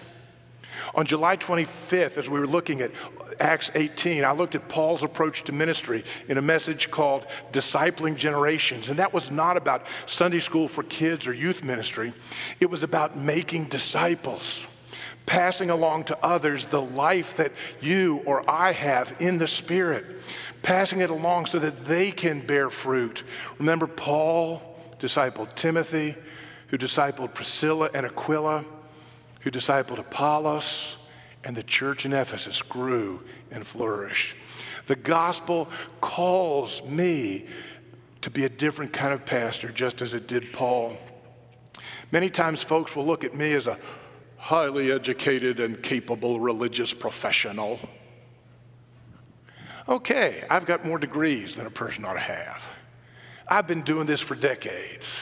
On 0.94 1.06
July 1.06 1.36
25th, 1.36 2.18
as 2.18 2.28
we 2.28 2.38
were 2.38 2.46
looking 2.46 2.80
at 2.80 2.90
Acts 3.40 3.70
18, 3.74 4.24
I 4.24 4.32
looked 4.32 4.54
at 4.54 4.68
Paul's 4.68 5.02
approach 5.02 5.44
to 5.44 5.52
ministry 5.52 6.04
in 6.28 6.38
a 6.38 6.42
message 6.42 6.90
called 6.90 7.26
Discipling 7.52 8.16
Generations. 8.16 8.88
And 8.88 8.98
that 8.98 9.12
was 9.12 9.30
not 9.30 9.56
about 9.56 9.86
Sunday 10.06 10.40
school 10.40 10.68
for 10.68 10.82
kids 10.84 11.26
or 11.26 11.32
youth 11.32 11.64
ministry, 11.64 12.12
it 12.60 12.70
was 12.70 12.82
about 12.82 13.16
making 13.16 13.64
disciples 13.64 14.66
passing 15.26 15.70
along 15.70 16.04
to 16.04 16.18
others 16.24 16.66
the 16.66 16.80
life 16.80 17.36
that 17.36 17.52
you 17.80 18.22
or 18.26 18.42
I 18.48 18.72
have 18.72 19.14
in 19.20 19.38
the 19.38 19.46
Spirit, 19.46 20.04
passing 20.64 21.00
it 21.00 21.10
along 21.10 21.46
so 21.46 21.60
that 21.60 21.84
they 21.84 22.10
can 22.10 22.40
bear 22.40 22.70
fruit. 22.70 23.22
Remember, 23.58 23.86
Paul 23.86 24.62
discipled 24.98 25.54
Timothy, 25.54 26.16
who 26.68 26.78
discipled 26.78 27.34
Priscilla 27.34 27.90
and 27.94 28.06
Aquila, 28.06 28.64
who 29.40 29.50
discipled 29.50 29.98
Apollos, 29.98 30.96
and 31.44 31.54
the 31.54 31.62
church 31.62 32.06
in 32.06 32.14
Ephesus 32.14 32.62
grew 32.62 33.22
and 33.50 33.66
flourished. 33.66 34.34
The 34.86 34.96
gospel 34.96 35.68
calls 36.00 36.82
me 36.82 37.46
to 38.22 38.30
be 38.30 38.44
a 38.44 38.48
different 38.48 38.94
kind 38.94 39.12
of 39.12 39.26
pastor, 39.26 39.70
just 39.70 40.00
as 40.00 40.14
it 40.14 40.26
did 40.26 40.52
Paul. 40.54 40.96
Many 42.10 42.30
times, 42.30 42.62
folks 42.62 42.96
will 42.96 43.04
look 43.04 43.22
at 43.22 43.34
me 43.34 43.52
as 43.52 43.66
a 43.66 43.78
highly 44.38 44.90
educated 44.90 45.60
and 45.60 45.82
capable 45.82 46.40
religious 46.40 46.94
professional. 46.94 47.78
Okay, 49.88 50.44
I've 50.48 50.66
got 50.66 50.84
more 50.84 50.98
degrees 50.98 51.56
than 51.56 51.66
a 51.66 51.70
person 51.70 52.04
ought 52.04 52.14
to 52.14 52.18
have. 52.18 52.66
I've 53.46 53.66
been 53.66 53.82
doing 53.82 54.06
this 54.06 54.20
for 54.20 54.34
decades. 54.34 55.18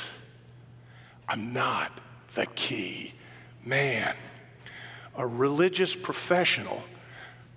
I'm 1.29 1.53
not 1.53 1.90
the 2.35 2.46
key 2.46 3.14
man. 3.64 4.14
A 5.16 5.27
religious 5.27 5.94
professional. 5.94 6.83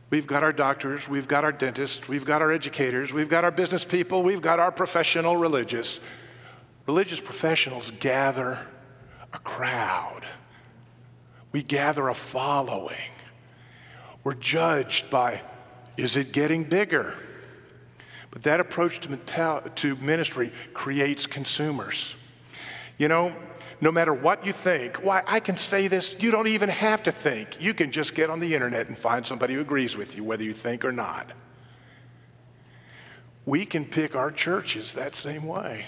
We've 0.10 0.28
got 0.28 0.44
our 0.44 0.54
doctors, 0.54 1.08
we've 1.08 1.28
got 1.28 1.44
our 1.44 1.52
dentists, 1.52 2.08
we've 2.08 2.26
got 2.26 2.42
our 2.42 2.52
educators, 2.52 3.12
we've 3.14 3.30
got 3.30 3.44
our 3.44 3.52
business 3.52 3.84
people, 3.84 4.24
we've 4.24 4.42
got 4.42 4.60
our 4.60 4.72
professional 4.72 5.38
religious. 5.38 6.00
Religious 6.88 7.20
professionals 7.20 7.92
gather 8.00 8.60
a 9.34 9.40
crowd 9.40 10.26
we 11.56 11.64
gather 11.64 12.10
a 12.10 12.14
following. 12.14 13.12
We're 14.26 14.34
judged 14.34 15.10
by 15.10 15.42
is 15.98 16.16
it 16.16 16.32
getting 16.32 16.64
bigger? 16.64 17.14
But 18.32 18.44
that 18.44 18.60
approach 18.60 19.00
to, 19.02 19.72
to 19.76 19.96
ministry 19.96 20.52
creates 20.74 21.26
consumers. 21.26 22.16
You 22.98 23.08
know, 23.08 23.34
no 23.80 23.92
matter 23.92 24.14
what 24.14 24.46
you 24.46 24.52
think, 24.52 25.04
why, 25.04 25.24
I 25.28 25.40
can 25.40 25.58
say 25.58 25.88
this, 25.88 26.16
you 26.20 26.32
don't 26.32 26.48
even 26.48 26.70
have 26.70 27.04
to 27.04 27.12
think. 27.12 27.62
You 27.62 27.74
can 27.74 27.92
just 27.92 28.16
get 28.16 28.30
on 28.30 28.40
the 28.40 28.54
internet 28.54 28.88
and 28.88 28.98
find 28.98 29.26
somebody 29.26 29.54
who 29.54 29.62
agrees 29.62 29.96
with 29.96 30.16
you, 30.18 30.24
whether 30.24 30.44
you 30.44 30.54
think 30.54 30.84
or 30.84 30.92
not. 30.92 31.32
we 33.46 33.66
can 33.66 33.86
pick 33.86 34.16
our 34.16 34.32
churches 34.32 34.94
that 34.94 35.16
same 35.16 35.46
way. 35.46 35.86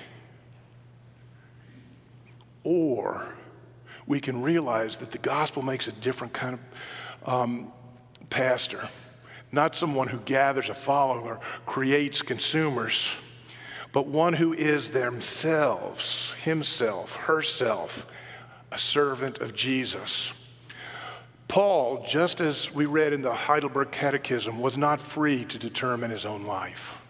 Or 2.63 3.33
we 4.05 4.19
can 4.19 4.41
realize 4.41 4.97
that 4.97 5.11
the 5.11 5.17
gospel 5.17 5.61
makes 5.61 5.87
a 5.87 5.91
different 5.91 6.33
kind 6.33 6.59
of 7.23 7.29
um, 7.29 7.71
pastor, 8.29 8.87
not 9.51 9.75
someone 9.75 10.07
who 10.07 10.19
gathers 10.19 10.69
a 10.69 10.73
following 10.73 11.25
or 11.25 11.39
creates 11.65 12.21
consumers, 12.21 13.09
but 13.91 14.07
one 14.07 14.33
who 14.33 14.53
is 14.53 14.89
themselves, 14.89 16.33
himself, 16.43 17.15
herself, 17.15 18.07
a 18.71 18.77
servant 18.77 19.39
of 19.39 19.55
Jesus. 19.55 20.33
Paul, 21.47 22.05
just 22.05 22.41
as 22.41 22.73
we 22.73 22.85
read 22.85 23.13
in 23.13 23.21
the 23.21 23.33
Heidelberg 23.33 23.91
Catechism, 23.91 24.59
was 24.59 24.77
not 24.77 24.99
free 24.99 25.45
to 25.45 25.57
determine 25.57 26.11
his 26.11 26.25
own 26.25 26.45
life. 26.45 27.01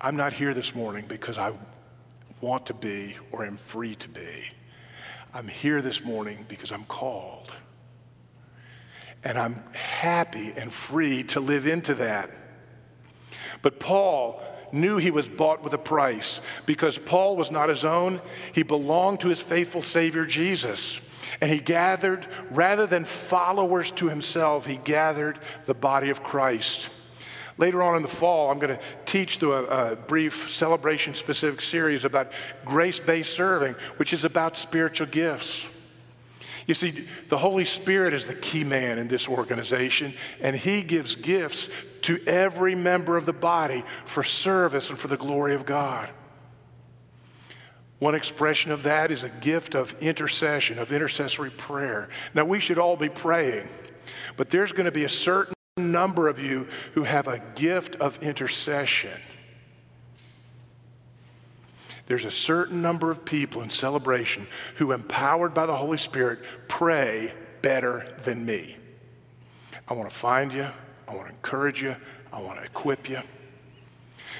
I'm 0.00 0.16
not 0.16 0.32
here 0.32 0.54
this 0.54 0.74
morning 0.74 1.04
because 1.08 1.36
I 1.36 1.52
want 2.40 2.66
to 2.66 2.74
be 2.74 3.16
or 3.32 3.44
am 3.44 3.56
free 3.56 3.96
to 3.96 4.08
be. 4.08 4.50
I'm 5.34 5.48
here 5.48 5.82
this 5.82 6.04
morning 6.04 6.46
because 6.48 6.72
I'm 6.72 6.84
called. 6.84 7.52
And 9.22 9.38
I'm 9.38 9.62
happy 9.74 10.52
and 10.56 10.72
free 10.72 11.24
to 11.24 11.40
live 11.40 11.66
into 11.66 11.94
that. 11.94 12.30
But 13.62 13.78
Paul 13.78 14.42
knew 14.72 14.96
he 14.96 15.10
was 15.10 15.28
bought 15.28 15.62
with 15.62 15.74
a 15.74 15.78
price 15.78 16.40
because 16.66 16.96
Paul 16.96 17.36
was 17.36 17.50
not 17.50 17.68
his 17.68 17.84
own. 17.84 18.20
He 18.54 18.62
belonged 18.62 19.20
to 19.20 19.28
his 19.28 19.40
faithful 19.40 19.82
Savior 19.82 20.24
Jesus. 20.24 21.00
And 21.40 21.50
he 21.50 21.58
gathered, 21.58 22.26
rather 22.50 22.86
than 22.86 23.04
followers 23.04 23.90
to 23.92 24.08
himself, 24.08 24.66
he 24.66 24.76
gathered 24.76 25.38
the 25.66 25.74
body 25.74 26.10
of 26.10 26.22
Christ. 26.22 26.88
Later 27.58 27.82
on 27.82 27.96
in 27.96 28.02
the 28.02 28.08
fall, 28.08 28.50
I'm 28.50 28.58
going 28.58 28.76
to 28.76 28.82
teach 29.04 29.36
through 29.36 29.52
a, 29.52 29.92
a 29.92 29.96
brief 29.96 30.50
celebration 30.50 31.14
specific 31.14 31.60
series 31.60 32.06
about 32.06 32.32
grace 32.64 32.98
based 32.98 33.34
serving, 33.34 33.74
which 33.98 34.14
is 34.14 34.24
about 34.24 34.56
spiritual 34.56 35.08
gifts. 35.08 35.68
You 36.70 36.74
see, 36.74 37.04
the 37.28 37.36
Holy 37.36 37.64
Spirit 37.64 38.14
is 38.14 38.26
the 38.26 38.34
key 38.36 38.62
man 38.62 39.00
in 39.00 39.08
this 39.08 39.28
organization, 39.28 40.14
and 40.40 40.54
He 40.54 40.82
gives 40.82 41.16
gifts 41.16 41.68
to 42.02 42.22
every 42.28 42.76
member 42.76 43.16
of 43.16 43.26
the 43.26 43.32
body 43.32 43.82
for 44.04 44.22
service 44.22 44.88
and 44.88 44.96
for 44.96 45.08
the 45.08 45.16
glory 45.16 45.56
of 45.56 45.66
God. 45.66 46.08
One 47.98 48.14
expression 48.14 48.70
of 48.70 48.84
that 48.84 49.10
is 49.10 49.24
a 49.24 49.30
gift 49.30 49.74
of 49.74 50.00
intercession, 50.00 50.78
of 50.78 50.92
intercessory 50.92 51.50
prayer. 51.50 52.08
Now, 52.34 52.44
we 52.44 52.60
should 52.60 52.78
all 52.78 52.94
be 52.94 53.08
praying, 53.08 53.68
but 54.36 54.50
there's 54.50 54.70
going 54.70 54.84
to 54.84 54.92
be 54.92 55.02
a 55.02 55.08
certain 55.08 55.54
number 55.76 56.28
of 56.28 56.38
you 56.38 56.68
who 56.94 57.02
have 57.02 57.26
a 57.26 57.42
gift 57.56 57.96
of 57.96 58.22
intercession. 58.22 59.18
There's 62.10 62.24
a 62.24 62.30
certain 62.32 62.82
number 62.82 63.12
of 63.12 63.24
people 63.24 63.62
in 63.62 63.70
celebration 63.70 64.48
who, 64.74 64.90
empowered 64.90 65.54
by 65.54 65.66
the 65.66 65.76
Holy 65.76 65.96
Spirit, 65.96 66.40
pray 66.66 67.32
better 67.62 68.16
than 68.24 68.44
me. 68.44 68.76
I 69.86 69.94
want 69.94 70.10
to 70.10 70.16
find 70.16 70.52
you. 70.52 70.66
I 71.06 71.14
want 71.14 71.28
to 71.28 71.32
encourage 71.32 71.80
you. 71.80 71.94
I 72.32 72.40
want 72.40 72.58
to 72.58 72.64
equip 72.64 73.08
you. 73.08 73.20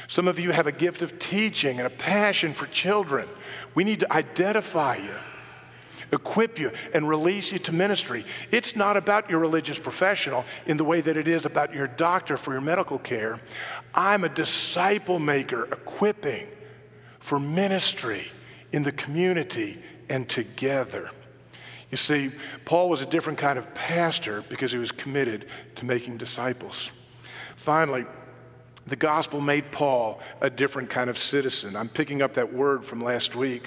Some 0.08 0.26
of 0.26 0.40
you 0.40 0.50
have 0.50 0.66
a 0.66 0.72
gift 0.72 1.00
of 1.00 1.20
teaching 1.20 1.78
and 1.78 1.86
a 1.86 1.90
passion 1.90 2.54
for 2.54 2.66
children. 2.66 3.28
We 3.76 3.84
need 3.84 4.00
to 4.00 4.12
identify 4.12 4.96
you 4.96 5.14
equip 6.12 6.58
you, 6.58 6.72
and 6.92 7.08
release 7.08 7.52
you 7.52 7.58
to 7.60 7.70
ministry. 7.70 8.24
It's 8.50 8.74
not 8.74 8.96
about 8.96 9.30
your 9.30 9.38
religious 9.38 9.78
professional 9.78 10.44
in 10.66 10.76
the 10.76 10.82
way 10.82 11.00
that 11.00 11.16
it 11.16 11.28
is 11.28 11.46
about 11.46 11.72
your 11.72 11.86
doctor 11.86 12.36
for 12.36 12.50
your 12.50 12.60
medical 12.60 12.98
care. 12.98 13.38
I'm 13.94 14.24
a 14.24 14.28
disciple 14.28 15.20
maker, 15.20 15.66
equipping 15.66 16.48
for 17.20 17.38
ministry 17.38 18.26
in 18.72 18.82
the 18.82 18.92
community 18.92 19.78
and 20.08 20.28
together. 20.28 21.10
You 21.90 21.96
see, 21.96 22.30
Paul 22.64 22.88
was 22.88 23.02
a 23.02 23.06
different 23.06 23.38
kind 23.38 23.58
of 23.58 23.72
pastor 23.74 24.44
because 24.48 24.72
he 24.72 24.78
was 24.78 24.92
committed 24.92 25.46
to 25.76 25.84
making 25.84 26.18
disciples. 26.18 26.90
Finally, 27.56 28.06
the 28.86 28.96
gospel 28.96 29.40
made 29.40 29.70
Paul 29.70 30.20
a 30.40 30.50
different 30.50 30.90
kind 30.90 31.10
of 31.10 31.18
citizen. 31.18 31.76
I'm 31.76 31.88
picking 31.88 32.22
up 32.22 32.34
that 32.34 32.52
word 32.52 32.84
from 32.84 33.02
last 33.02 33.36
week. 33.36 33.64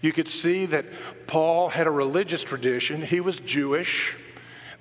You 0.00 0.12
could 0.12 0.28
see 0.28 0.66
that 0.66 0.86
Paul 1.26 1.68
had 1.68 1.86
a 1.86 1.90
religious 1.90 2.42
tradition. 2.42 3.02
He 3.02 3.20
was 3.20 3.40
Jewish. 3.40 4.14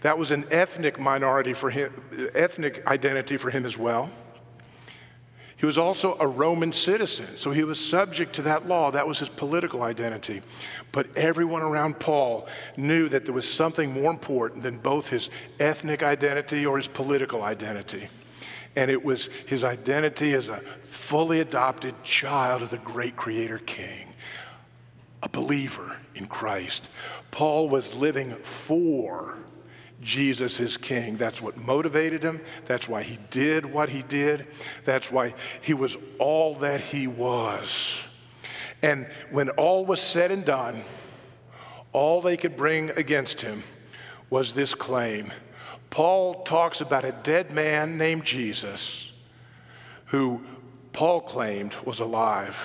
That 0.02 0.18
was 0.18 0.32
an 0.32 0.46
ethnic 0.52 1.00
minority 1.00 1.54
for 1.54 1.70
him, 1.70 1.92
ethnic 2.36 2.86
identity 2.86 3.38
for 3.38 3.50
him 3.50 3.66
as 3.66 3.78
well. 3.78 4.10
He 5.58 5.66
was 5.66 5.80
also 5.80 6.16
a 6.20 6.28
Roman 6.28 6.72
citizen, 6.72 7.26
so 7.38 7.50
he 7.50 7.64
was 7.64 7.80
subject 7.80 8.34
to 8.36 8.44
that 8.44 8.68
law. 8.68 8.92
That 8.92 9.08
was 9.08 9.18
his 9.18 9.30
political 9.30 9.82
identity. 9.82 10.44
But 10.92 11.18
everyone 11.18 11.64
around 11.64 12.00
Paul 12.00 12.48
knew 12.78 13.10
that 13.10 13.26
there 13.26 13.34
was 13.34 13.52
something 13.52 13.92
more 13.92 14.12
important 14.12 14.62
than 14.62 14.78
both 14.78 15.10
his 15.10 15.32
ethnic 15.60 16.04
identity 16.04 16.64
or 16.66 16.78
his 16.78 16.88
political 16.88 17.42
identity. 17.42 18.08
And 18.76 18.92
it 18.92 19.04
was 19.04 19.30
his 19.48 19.64
identity 19.64 20.34
as 20.34 20.50
a 20.50 20.60
fully 20.84 21.40
adopted 21.40 22.04
child 22.04 22.62
of 22.62 22.70
the 22.70 22.78
great 22.78 23.16
Creator 23.16 23.60
King 23.60 24.14
a 25.24 25.30
believer 25.30 25.98
in 26.16 26.28
Christ. 26.28 26.90
Paul 27.32 27.70
was 27.70 27.96
living 27.96 28.36
for 28.44 29.38
Jesus 30.08 30.62
is 30.62 30.78
king. 30.78 31.18
That's 31.18 31.42
what 31.42 31.58
motivated 31.58 32.24
him. 32.24 32.40
That's 32.66 32.88
why 32.88 33.04
he 33.04 33.20
did 33.30 33.66
what 33.66 33.90
he 33.90 34.04
did. 34.04 34.48
That's 34.86 35.12
why 35.12 35.34
he 35.62 35.74
was 35.74 35.98
all 36.18 36.56
that 36.56 36.80
he 36.80 37.08
was. 37.08 38.02
And 38.82 39.06
when 39.32 39.50
all 39.50 39.86
was 39.86 40.00
said 40.00 40.32
and 40.32 40.46
done, 40.46 40.82
all 41.92 42.22
they 42.22 42.38
could 42.38 42.56
bring 42.56 42.92
against 42.92 43.42
him 43.42 43.64
was 44.30 44.54
this 44.54 44.74
claim. 44.74 45.34
Paul 45.90 46.44
talks 46.44 46.80
about 46.80 47.04
a 47.04 47.12
dead 47.12 47.52
man 47.52 47.98
named 47.98 48.24
Jesus 48.24 49.12
who 50.06 50.42
Paul 50.94 51.20
claimed 51.20 51.74
was 51.84 52.00
alive. 52.00 52.58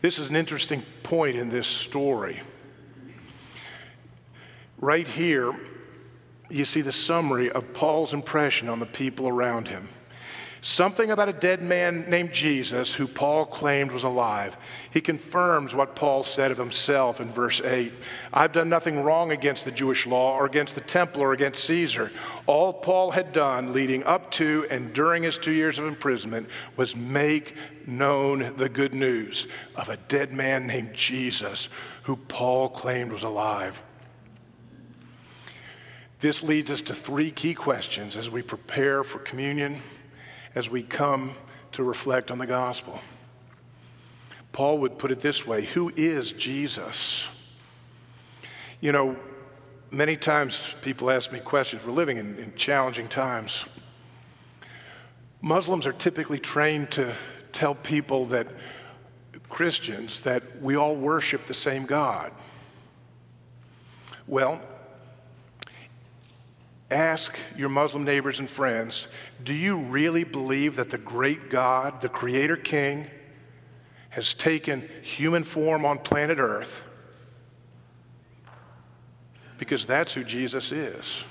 This 0.00 0.20
is 0.20 0.30
an 0.30 0.36
interesting 0.36 0.82
point 1.02 1.36
in 1.36 1.50
this 1.50 1.66
story. 1.66 2.40
Right 4.78 5.08
here, 5.08 5.52
you 6.50 6.64
see 6.64 6.82
the 6.82 6.92
summary 6.92 7.50
of 7.50 7.72
Paul's 7.72 8.12
impression 8.12 8.68
on 8.68 8.80
the 8.80 8.86
people 8.86 9.28
around 9.28 9.68
him. 9.68 9.88
Something 10.62 11.10
about 11.10 11.30
a 11.30 11.32
dead 11.32 11.62
man 11.62 12.10
named 12.10 12.32
Jesus 12.32 12.92
who 12.92 13.06
Paul 13.06 13.46
claimed 13.46 13.92
was 13.92 14.04
alive. 14.04 14.58
He 14.90 15.00
confirms 15.00 15.74
what 15.74 15.96
Paul 15.96 16.22
said 16.22 16.50
of 16.50 16.58
himself 16.58 17.18
in 17.18 17.32
verse 17.32 17.62
8 17.62 17.94
I've 18.30 18.52
done 18.52 18.68
nothing 18.68 19.02
wrong 19.02 19.30
against 19.30 19.64
the 19.64 19.70
Jewish 19.70 20.06
law 20.06 20.36
or 20.36 20.44
against 20.44 20.74
the 20.74 20.82
temple 20.82 21.22
or 21.22 21.32
against 21.32 21.64
Caesar. 21.64 22.12
All 22.46 22.74
Paul 22.74 23.12
had 23.12 23.32
done 23.32 23.72
leading 23.72 24.04
up 24.04 24.30
to 24.32 24.66
and 24.70 24.92
during 24.92 25.22
his 25.22 25.38
two 25.38 25.52
years 25.52 25.78
of 25.78 25.86
imprisonment 25.86 26.46
was 26.76 26.94
make 26.94 27.54
known 27.86 28.54
the 28.58 28.68
good 28.68 28.92
news 28.92 29.46
of 29.76 29.88
a 29.88 29.96
dead 29.96 30.30
man 30.30 30.66
named 30.66 30.92
Jesus 30.92 31.70
who 32.02 32.16
Paul 32.16 32.68
claimed 32.68 33.12
was 33.12 33.22
alive. 33.22 33.82
This 36.20 36.42
leads 36.42 36.70
us 36.70 36.82
to 36.82 36.94
three 36.94 37.30
key 37.30 37.54
questions 37.54 38.16
as 38.16 38.30
we 38.30 38.42
prepare 38.42 39.02
for 39.02 39.18
communion 39.20 39.80
as 40.54 40.68
we 40.68 40.82
come 40.82 41.34
to 41.72 41.82
reflect 41.82 42.30
on 42.30 42.38
the 42.38 42.46
gospel. 42.46 43.00
Paul 44.52 44.78
would 44.78 44.98
put 44.98 45.10
it 45.10 45.20
this 45.20 45.46
way 45.46 45.64
Who 45.66 45.90
is 45.96 46.32
Jesus? 46.32 47.26
You 48.80 48.92
know, 48.92 49.16
many 49.90 50.16
times 50.16 50.74
people 50.82 51.10
ask 51.10 51.32
me 51.32 51.40
questions. 51.40 51.84
We're 51.84 51.92
living 51.92 52.18
in, 52.18 52.36
in 52.38 52.54
challenging 52.54 53.08
times. 53.08 53.64
Muslims 55.42 55.86
are 55.86 55.92
typically 55.92 56.38
trained 56.38 56.90
to 56.92 57.14
tell 57.52 57.74
people 57.74 58.26
that 58.26 58.46
Christians 59.48 60.20
that 60.20 60.60
we 60.60 60.76
all 60.76 60.96
worship 60.96 61.46
the 61.46 61.54
same 61.54 61.86
God. 61.86 62.32
Well, 64.26 64.62
ask 66.90 67.38
your 67.56 67.68
Muslim 67.68 68.04
neighbors 68.04 68.38
and 68.38 68.48
friends 68.48 69.06
do 69.42 69.54
you 69.54 69.76
really 69.76 70.24
believe 70.24 70.76
that 70.76 70.90
the 70.90 70.98
great 70.98 71.50
God, 71.50 72.00
the 72.00 72.08
Creator 72.08 72.56
King, 72.58 73.06
has 74.10 74.34
taken 74.34 74.88
human 75.02 75.44
form 75.44 75.84
on 75.84 75.98
planet 75.98 76.38
Earth? 76.38 76.84
Because 79.58 79.86
that's 79.86 80.14
who 80.14 80.24
Jesus 80.24 80.72
is. 80.72 81.24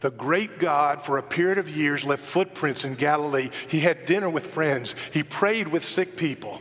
The 0.00 0.10
great 0.10 0.58
God, 0.58 1.02
for 1.02 1.16
a 1.16 1.22
period 1.22 1.58
of 1.58 1.68
years, 1.68 2.04
left 2.04 2.22
footprints 2.22 2.84
in 2.84 2.94
Galilee. 2.94 3.50
He 3.68 3.80
had 3.80 4.04
dinner 4.04 4.28
with 4.28 4.48
friends, 4.48 4.94
he 5.12 5.22
prayed 5.22 5.68
with 5.68 5.84
sick 5.84 6.16
people. 6.16 6.60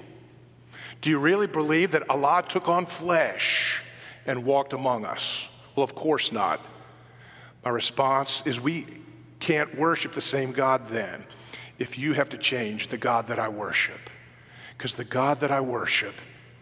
Do 1.01 1.09
you 1.09 1.19
really 1.19 1.47
believe 1.47 1.91
that 1.91 2.09
Allah 2.09 2.45
took 2.47 2.69
on 2.69 2.85
flesh 2.85 3.81
and 4.25 4.45
walked 4.45 4.71
among 4.71 5.03
us? 5.03 5.49
Well, 5.75 5.83
of 5.83 5.95
course 5.95 6.31
not. 6.31 6.61
My 7.63 7.71
response 7.71 8.43
is 8.45 8.59
we 8.59 8.85
can't 9.39 9.77
worship 9.77 10.13
the 10.13 10.21
same 10.21 10.51
God 10.51 10.87
then. 10.87 11.25
if 11.79 11.97
you 11.97 12.13
have 12.13 12.29
to 12.29 12.37
change 12.37 12.87
the 12.89 12.97
God 12.97 13.27
that 13.27 13.39
I 13.39 13.49
worship. 13.49 14.09
Because 14.77 14.93
the 14.93 15.03
God 15.03 15.39
that 15.41 15.51
I 15.51 15.61
worship, 15.61 16.13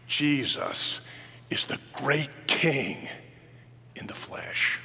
Jesus, 0.07 1.01
is 1.49 1.65
the 1.65 1.79
great 1.93 2.29
king 2.47 3.07
in 3.95 4.07
the 4.07 4.13
flesh. 4.13 4.79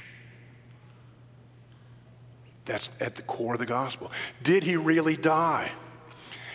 That's 2.65 2.89
at 2.99 3.15
the 3.15 3.21
core 3.21 3.53
of 3.53 3.59
the 3.59 3.65
gospel. 3.65 4.11
Did 4.43 4.63
he 4.63 4.75
really 4.75 5.15
die? 5.15 5.71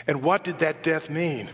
And 0.06 0.22
what 0.22 0.44
did 0.44 0.58
that 0.58 0.82
death 0.82 1.08
mean? 1.08 1.48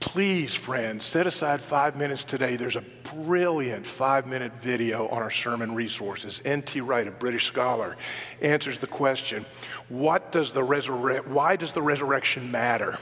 Please, 0.00 0.54
friends, 0.54 1.04
set 1.04 1.26
aside 1.26 1.60
five 1.60 1.94
minutes 1.94 2.24
today. 2.24 2.56
There's 2.56 2.76
a 2.76 2.84
brilliant 3.14 3.86
five 3.86 4.26
minute 4.26 4.52
video 4.54 5.08
on 5.08 5.22
our 5.22 5.30
sermon 5.30 5.74
resources. 5.74 6.40
N.T. 6.44 6.80
Wright, 6.80 7.06
a 7.06 7.10
British 7.10 7.46
scholar, 7.46 7.96
answers 8.40 8.78
the 8.78 8.86
question 8.86 9.44
what 9.88 10.32
does 10.32 10.52
the 10.52 10.60
resurre- 10.60 11.26
why 11.26 11.56
does 11.56 11.72
the 11.72 11.82
resurrection 11.82 12.50
matter? 12.50 12.98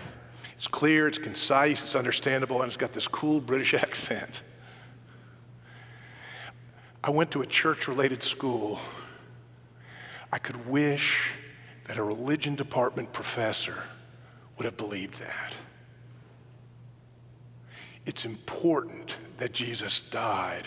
It's 0.56 0.66
clear, 0.66 1.06
it's 1.06 1.18
concise, 1.18 1.82
it's 1.82 1.94
understandable, 1.94 2.62
and 2.62 2.68
it's 2.68 2.76
got 2.76 2.92
this 2.92 3.06
cool 3.06 3.40
British 3.40 3.74
accent. 3.74 4.42
I 7.02 7.10
went 7.10 7.30
to 7.32 7.42
a 7.42 7.46
church 7.46 7.86
related 7.86 8.22
school. 8.22 8.80
I 10.32 10.38
could 10.38 10.66
wish 10.66 11.30
that 11.86 11.96
a 11.96 12.02
religion 12.02 12.54
department 12.54 13.12
professor 13.12 13.76
would 14.56 14.64
have 14.64 14.76
believed 14.76 15.20
that. 15.20 15.54
It's 18.08 18.24
important 18.24 19.18
that 19.36 19.52
Jesus 19.52 20.00
died 20.00 20.66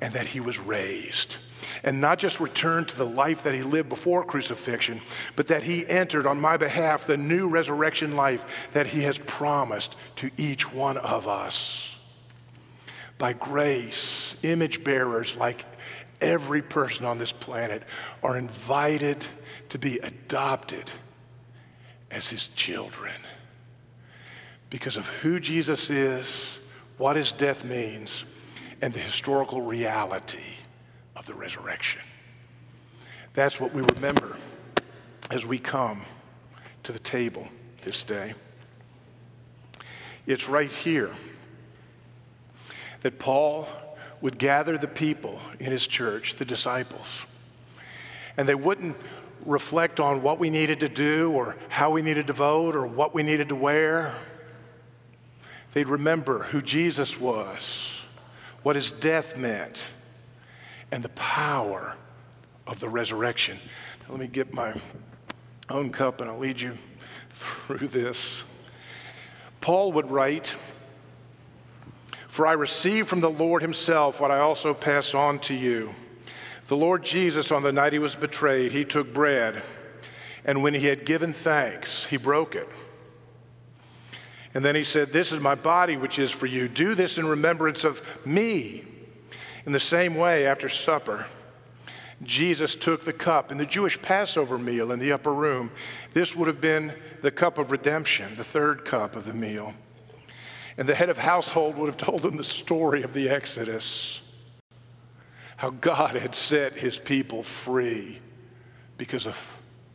and 0.00 0.12
that 0.14 0.26
he 0.26 0.40
was 0.40 0.58
raised. 0.58 1.36
And 1.84 2.00
not 2.00 2.18
just 2.18 2.40
returned 2.40 2.88
to 2.88 2.96
the 2.96 3.06
life 3.06 3.44
that 3.44 3.54
he 3.54 3.62
lived 3.62 3.88
before 3.88 4.24
crucifixion, 4.24 5.00
but 5.36 5.46
that 5.46 5.62
he 5.62 5.86
entered 5.86 6.26
on 6.26 6.40
my 6.40 6.56
behalf 6.56 7.06
the 7.06 7.16
new 7.16 7.46
resurrection 7.46 8.16
life 8.16 8.68
that 8.72 8.88
he 8.88 9.02
has 9.02 9.16
promised 9.16 9.94
to 10.16 10.32
each 10.36 10.72
one 10.72 10.96
of 10.96 11.28
us. 11.28 11.94
By 13.16 13.32
grace, 13.32 14.36
image 14.42 14.82
bearers 14.82 15.36
like 15.36 15.64
every 16.20 16.62
person 16.62 17.06
on 17.06 17.18
this 17.18 17.30
planet 17.30 17.84
are 18.24 18.36
invited 18.36 19.24
to 19.68 19.78
be 19.78 20.00
adopted 20.00 20.90
as 22.10 22.28
his 22.28 22.48
children 22.48 23.14
because 24.70 24.96
of 24.96 25.06
who 25.06 25.40
Jesus 25.40 25.90
is, 25.90 26.58
what 26.96 27.16
his 27.16 27.32
death 27.32 27.64
means, 27.64 28.24
and 28.80 28.92
the 28.92 29.00
historical 29.00 29.60
reality 29.60 30.38
of 31.16 31.26
the 31.26 31.34
resurrection. 31.34 32.00
That's 33.34 33.60
what 33.60 33.74
we 33.74 33.82
remember 33.82 34.36
as 35.30 35.44
we 35.44 35.58
come 35.58 36.02
to 36.84 36.92
the 36.92 36.98
table 36.98 37.48
this 37.82 38.02
day. 38.02 38.34
It's 40.26 40.48
right 40.48 40.70
here 40.70 41.10
that 43.02 43.18
Paul 43.18 43.68
would 44.20 44.38
gather 44.38 44.76
the 44.76 44.88
people 44.88 45.40
in 45.58 45.70
his 45.70 45.86
church, 45.86 46.36
the 46.36 46.44
disciples, 46.44 47.24
and 48.36 48.48
they 48.48 48.54
wouldn't 48.54 48.96
reflect 49.46 50.00
on 50.00 50.22
what 50.22 50.38
we 50.38 50.50
needed 50.50 50.80
to 50.80 50.88
do 50.88 51.32
or 51.32 51.56
how 51.68 51.90
we 51.90 52.02
needed 52.02 52.26
to 52.26 52.32
vote 52.32 52.76
or 52.76 52.86
what 52.86 53.14
we 53.14 53.22
needed 53.22 53.48
to 53.48 53.54
wear. 53.54 54.14
They'd 55.72 55.88
remember 55.88 56.44
who 56.44 56.60
Jesus 56.60 57.18
was, 57.18 58.02
what 58.62 58.76
his 58.76 58.92
death 58.92 59.36
meant, 59.36 59.82
and 60.90 61.02
the 61.02 61.10
power 61.10 61.96
of 62.66 62.80
the 62.80 62.88
resurrection. 62.88 63.58
Now, 64.00 64.06
let 64.10 64.20
me 64.20 64.26
get 64.26 64.52
my 64.52 64.74
own 65.68 65.90
cup 65.90 66.20
and 66.20 66.28
I'll 66.28 66.38
lead 66.38 66.60
you 66.60 66.76
through 67.30 67.88
this. 67.88 68.42
Paul 69.60 69.92
would 69.92 70.10
write, 70.10 70.56
For 72.26 72.46
I 72.46 72.52
received 72.52 73.08
from 73.08 73.20
the 73.20 73.30
Lord 73.30 73.62
himself 73.62 74.20
what 74.20 74.30
I 74.30 74.38
also 74.38 74.74
pass 74.74 75.14
on 75.14 75.38
to 75.40 75.54
you. 75.54 75.94
The 76.66 76.76
Lord 76.76 77.04
Jesus, 77.04 77.50
on 77.50 77.62
the 77.62 77.72
night 77.72 77.92
he 77.92 77.98
was 77.98 78.14
betrayed, 78.14 78.72
he 78.72 78.84
took 78.84 79.12
bread, 79.12 79.62
and 80.44 80.62
when 80.62 80.74
he 80.74 80.86
had 80.86 81.04
given 81.04 81.32
thanks, 81.32 82.06
he 82.06 82.16
broke 82.16 82.54
it. 82.54 82.68
And 84.54 84.64
then 84.64 84.74
he 84.74 84.84
said, 84.84 85.12
This 85.12 85.32
is 85.32 85.40
my 85.40 85.54
body, 85.54 85.96
which 85.96 86.18
is 86.18 86.30
for 86.30 86.46
you. 86.46 86.68
Do 86.68 86.94
this 86.94 87.18
in 87.18 87.26
remembrance 87.26 87.84
of 87.84 88.02
me. 88.26 88.84
In 89.66 89.72
the 89.72 89.80
same 89.80 90.14
way, 90.14 90.46
after 90.46 90.68
supper, 90.68 91.26
Jesus 92.22 92.74
took 92.74 93.04
the 93.04 93.12
cup 93.12 93.50
in 93.50 93.58
the 93.58 93.66
Jewish 93.66 94.00
Passover 94.02 94.58
meal 94.58 94.92
in 94.92 94.98
the 94.98 95.12
upper 95.12 95.32
room. 95.32 95.70
This 96.12 96.34
would 96.34 96.48
have 96.48 96.60
been 96.60 96.92
the 97.22 97.30
cup 97.30 97.58
of 97.58 97.70
redemption, 97.70 98.36
the 98.36 98.44
third 98.44 98.84
cup 98.84 99.16
of 99.16 99.24
the 99.24 99.32
meal. 99.32 99.74
And 100.76 100.88
the 100.88 100.94
head 100.94 101.10
of 101.10 101.18
household 101.18 101.76
would 101.76 101.86
have 101.86 101.96
told 101.96 102.22
them 102.22 102.36
the 102.36 102.44
story 102.44 103.02
of 103.02 103.14
the 103.14 103.28
Exodus 103.28 104.20
how 105.56 105.68
God 105.68 106.16
had 106.16 106.34
set 106.34 106.78
his 106.78 106.98
people 106.98 107.42
free 107.42 108.18
because 108.96 109.26
of 109.26 109.36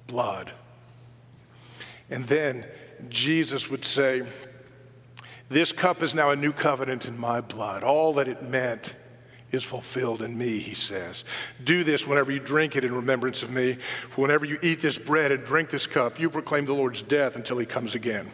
blood. 0.06 0.52
And 2.12 2.24
then 2.26 2.68
Jesus 3.10 3.68
would 3.72 3.84
say, 3.84 4.22
This 5.50 5.72
cup 5.72 6.02
is 6.02 6.16
now 6.16 6.32
a 6.32 6.36
new 6.36 6.52
covenant 6.52 7.06
in 7.06 7.18
my 7.18 7.42
blood. 7.42 7.84
All 7.84 8.14
that 8.14 8.28
it 8.28 8.44
meant 8.44 8.96
is 9.52 9.64
fulfilled 9.64 10.22
in 10.22 10.38
me, 10.38 10.60
he 10.60 10.74
says. 10.74 11.24
Do 11.64 11.84
this 11.84 12.08
whenever 12.08 12.32
you 12.32 12.40
drink 12.40 12.76
it 12.76 12.84
in 12.84 12.94
remembrance 12.94 13.44
of 13.44 13.52
me. 13.52 13.78
For 14.10 14.22
whenever 14.22 14.46
you 14.46 14.58
eat 14.62 14.82
this 14.82 14.98
bread 14.98 15.32
and 15.32 15.46
drink 15.46 15.70
this 15.70 15.88
cup, 15.88 16.20
you 16.20 16.30
proclaim 16.30 16.66
the 16.66 16.74
Lord's 16.74 17.02
death 17.02 17.36
until 17.36 17.58
he 17.58 17.66
comes 17.66 17.96
again. 17.96 18.32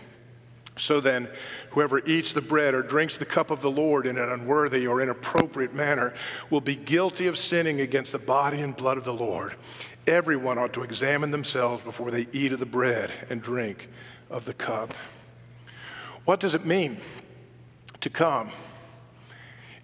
So 0.77 1.01
then, 1.01 1.29
whoever 1.71 1.99
eats 2.07 2.31
the 2.31 2.41
bread 2.41 2.73
or 2.73 2.81
drinks 2.81 3.17
the 3.17 3.25
cup 3.25 3.51
of 3.51 3.61
the 3.61 3.69
Lord 3.69 4.07
in 4.07 4.17
an 4.17 4.29
unworthy 4.29 4.87
or 4.87 5.01
inappropriate 5.01 5.75
manner 5.75 6.13
will 6.49 6.61
be 6.61 6.75
guilty 6.75 7.27
of 7.27 7.37
sinning 7.37 7.81
against 7.81 8.13
the 8.13 8.19
body 8.19 8.61
and 8.61 8.75
blood 8.75 8.97
of 8.97 9.03
the 9.03 9.13
Lord. 9.13 9.55
Everyone 10.07 10.57
ought 10.57 10.73
to 10.73 10.83
examine 10.83 11.29
themselves 11.29 11.83
before 11.83 12.09
they 12.09 12.27
eat 12.31 12.53
of 12.53 12.59
the 12.59 12.65
bread 12.65 13.11
and 13.29 13.41
drink 13.41 13.89
of 14.29 14.45
the 14.45 14.53
cup. 14.53 14.93
What 16.25 16.39
does 16.39 16.53
it 16.53 16.65
mean 16.65 16.97
to 18.01 18.09
come 18.09 18.51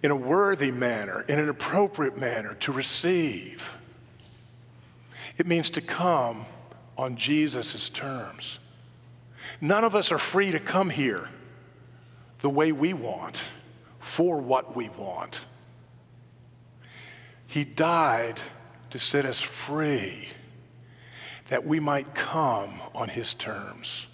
in 0.03 0.11
a 0.11 0.15
worthy 0.15 0.71
manner, 0.71 1.21
in 1.27 1.39
an 1.39 1.49
appropriate 1.49 2.17
manner, 2.17 2.53
to 2.55 2.71
receive? 2.71 3.71
It 5.37 5.47
means 5.47 5.69
to 5.71 5.81
come 5.81 6.45
on 6.97 7.15
Jesus' 7.15 7.89
terms. 7.89 8.59
None 9.61 9.83
of 9.83 9.95
us 9.95 10.11
are 10.11 10.19
free 10.19 10.51
to 10.51 10.59
come 10.59 10.89
here 10.89 11.29
the 12.41 12.49
way 12.49 12.71
we 12.71 12.93
want, 12.93 13.41
for 13.99 14.37
what 14.37 14.75
we 14.75 14.89
want. 14.89 15.41
He 17.47 17.63
died 17.63 18.39
to 18.91 18.99
set 18.99 19.25
us 19.25 19.41
free 19.41 20.29
that 21.47 21.65
we 21.65 21.79
might 21.79 22.13
come 22.13 22.81
on 22.93 23.09
his 23.09 23.33
terms. 23.33 24.07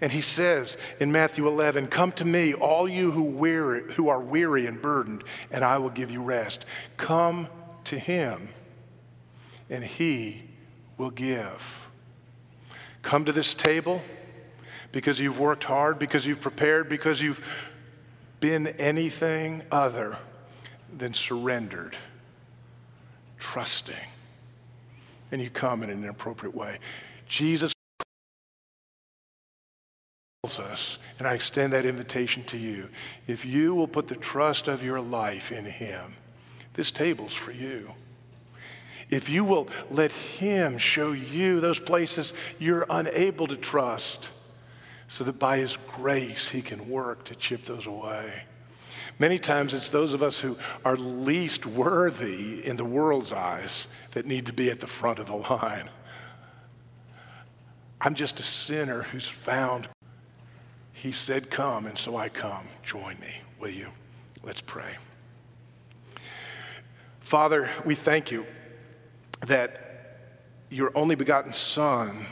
And 0.00 0.12
he 0.12 0.20
says 0.20 0.76
in 1.00 1.10
Matthew 1.10 1.48
11, 1.48 1.88
Come 1.88 2.12
to 2.12 2.24
me, 2.24 2.52
all 2.52 2.88
you 2.88 3.10
who, 3.10 3.22
weary, 3.22 3.92
who 3.94 4.08
are 4.08 4.20
weary 4.20 4.66
and 4.66 4.80
burdened, 4.80 5.24
and 5.50 5.64
I 5.64 5.78
will 5.78 5.90
give 5.90 6.10
you 6.10 6.22
rest. 6.22 6.66
Come 6.96 7.48
to 7.84 7.98
him, 7.98 8.48
and 9.70 9.82
he 9.82 10.42
will 10.98 11.10
give. 11.10 11.88
Come 13.02 13.24
to 13.24 13.32
this 13.32 13.54
table 13.54 14.02
because 14.92 15.18
you've 15.18 15.38
worked 15.38 15.64
hard, 15.64 15.98
because 15.98 16.26
you've 16.26 16.40
prepared, 16.40 16.88
because 16.88 17.20
you've 17.20 17.46
been 18.40 18.66
anything 18.66 19.62
other 19.70 20.16
than 20.96 21.14
surrendered, 21.14 21.96
trusting. 23.38 23.94
And 25.32 25.40
you 25.40 25.50
come 25.50 25.82
in 25.82 25.90
an 25.90 26.08
appropriate 26.08 26.54
way. 26.54 26.78
Jesus 27.28 27.75
us, 30.60 30.98
and 31.18 31.26
I 31.26 31.34
extend 31.34 31.72
that 31.72 31.86
invitation 31.86 32.44
to 32.44 32.58
you. 32.58 32.88
If 33.26 33.44
you 33.44 33.74
will 33.74 33.88
put 33.88 34.08
the 34.08 34.16
trust 34.16 34.68
of 34.68 34.82
your 34.82 35.00
life 35.00 35.52
in 35.52 35.64
Him, 35.64 36.16
this 36.74 36.90
table's 36.90 37.34
for 37.34 37.52
you. 37.52 37.94
If 39.10 39.28
you 39.28 39.44
will 39.44 39.68
let 39.90 40.12
Him 40.12 40.78
show 40.78 41.12
you 41.12 41.60
those 41.60 41.80
places 41.80 42.32
you're 42.58 42.86
unable 42.88 43.46
to 43.46 43.56
trust, 43.56 44.30
so 45.08 45.24
that 45.24 45.38
by 45.38 45.58
His 45.58 45.76
grace 45.92 46.48
He 46.48 46.62
can 46.62 46.88
work 46.88 47.24
to 47.24 47.34
chip 47.34 47.64
those 47.64 47.86
away. 47.86 48.42
Many 49.18 49.38
times 49.38 49.72
it's 49.72 49.88
those 49.88 50.12
of 50.12 50.22
us 50.22 50.40
who 50.40 50.58
are 50.84 50.96
least 50.96 51.64
worthy 51.64 52.66
in 52.66 52.76
the 52.76 52.84
world's 52.84 53.32
eyes 53.32 53.86
that 54.12 54.26
need 54.26 54.46
to 54.46 54.52
be 54.52 54.70
at 54.70 54.80
the 54.80 54.86
front 54.86 55.18
of 55.18 55.26
the 55.26 55.36
line. 55.36 55.88
I'm 58.00 58.14
just 58.14 58.40
a 58.40 58.42
sinner 58.42 59.02
who's 59.02 59.26
found. 59.26 59.88
He 60.96 61.12
said, 61.12 61.50
Come, 61.50 61.86
and 61.86 61.96
so 61.96 62.16
I 62.16 62.28
come. 62.28 62.66
Join 62.82 63.18
me, 63.20 63.34
will 63.60 63.70
you? 63.70 63.88
Let's 64.42 64.60
pray. 64.60 64.96
Father, 67.20 67.70
we 67.84 67.94
thank 67.94 68.30
you 68.30 68.46
that 69.46 70.18
your 70.70 70.90
only 70.94 71.14
begotten 71.14 71.52
Son 71.52 72.26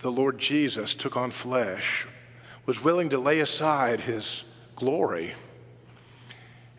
the 0.00 0.10
Lord 0.10 0.38
Jesus 0.38 0.94
took 0.94 1.16
on 1.16 1.30
flesh, 1.30 2.06
was 2.64 2.82
willing 2.82 3.08
to 3.08 3.18
lay 3.18 3.40
aside 3.40 4.00
his 4.00 4.44
glory 4.74 5.34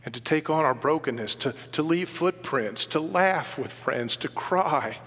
and 0.06 0.14
to 0.14 0.22
take 0.22 0.50
on 0.50 0.64
our 0.64 0.74
brokenness, 0.74 1.36
to, 1.36 1.54
to 1.72 1.82
leave 1.82 2.10
footprints, 2.10 2.86
to 2.86 3.00
laugh 3.00 3.58
with 3.58 3.72
friends, 3.72 4.16
to 4.18 4.28
cry 4.28 5.00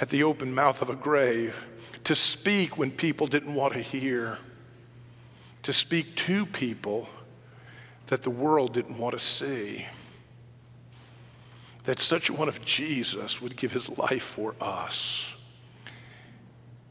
at 0.00 0.10
the 0.10 0.22
open 0.22 0.54
mouth 0.54 0.80
of 0.80 0.88
a 0.88 0.94
grave, 0.94 1.66
to 2.06 2.14
speak 2.14 2.78
when 2.78 2.92
people 2.92 3.26
didn't 3.26 3.52
want 3.52 3.72
to 3.72 3.80
hear, 3.80 4.38
to 5.64 5.72
speak 5.72 6.14
to 6.14 6.46
people 6.46 7.08
that 8.06 8.22
the 8.22 8.30
world 8.30 8.72
didn't 8.72 8.96
want 8.96 9.12
to 9.12 9.18
see. 9.18 9.84
That 11.82 11.98
such 11.98 12.30
one 12.30 12.46
of 12.48 12.64
Jesus 12.64 13.42
would 13.42 13.56
give 13.56 13.72
his 13.72 13.98
life 13.98 14.22
for 14.22 14.54
us. 14.60 15.32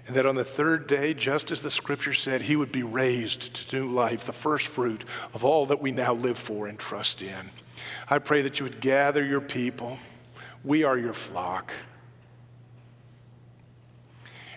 And 0.06 0.18
that 0.18 0.26
on 0.26 0.36
the 0.36 0.44
third 0.44 0.86
day, 0.86 1.14
just 1.14 1.50
as 1.50 1.62
the 1.62 1.72
scripture 1.72 2.14
said, 2.14 2.42
he 2.42 2.58
would 2.58 2.74
be 2.74 2.84
raised 2.84 3.70
to 3.70 3.80
new 3.80 3.90
life, 3.90 4.26
the 4.26 4.34
first 4.34 4.68
fruit 4.68 5.06
of 5.34 5.46
all 5.46 5.66
that 5.68 5.82
we 5.82 5.92
now 5.92 6.14
live 6.14 6.38
for 6.38 6.68
and 6.68 6.78
trust 6.78 7.22
in. 7.22 7.52
I 8.10 8.20
pray 8.20 8.42
that 8.42 8.60
you 8.60 8.66
would 8.66 8.82
gather 8.82 9.24
your 9.24 9.40
people. 9.40 9.98
We 10.66 10.84
are 10.84 10.98
your 10.98 11.14
flock. 11.14 11.72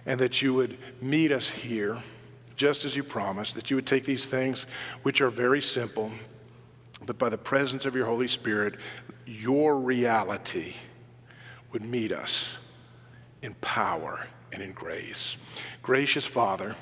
And 0.08 0.18
that 0.20 0.40
you 0.40 0.54
would 0.54 0.78
meet 1.02 1.30
us 1.30 1.50
here, 1.50 2.02
just 2.56 2.86
as 2.86 2.96
you 2.96 3.04
promised, 3.04 3.54
that 3.54 3.68
you 3.68 3.76
would 3.76 3.86
take 3.86 4.04
these 4.04 4.24
things, 4.24 4.64
which 5.02 5.20
are 5.20 5.28
very 5.28 5.60
simple, 5.60 6.10
but 7.04 7.18
by 7.18 7.28
the 7.28 7.36
presence 7.36 7.84
of 7.84 7.94
your 7.94 8.06
Holy 8.06 8.26
Spirit, 8.26 8.76
your 9.26 9.76
reality 9.76 10.72
would 11.72 11.82
meet 11.82 12.10
us 12.10 12.56
in 13.42 13.52
power 13.60 14.26
and 14.50 14.62
in 14.62 14.72
grace. 14.72 15.36
Gracious 15.82 16.24
Father, 16.24 16.74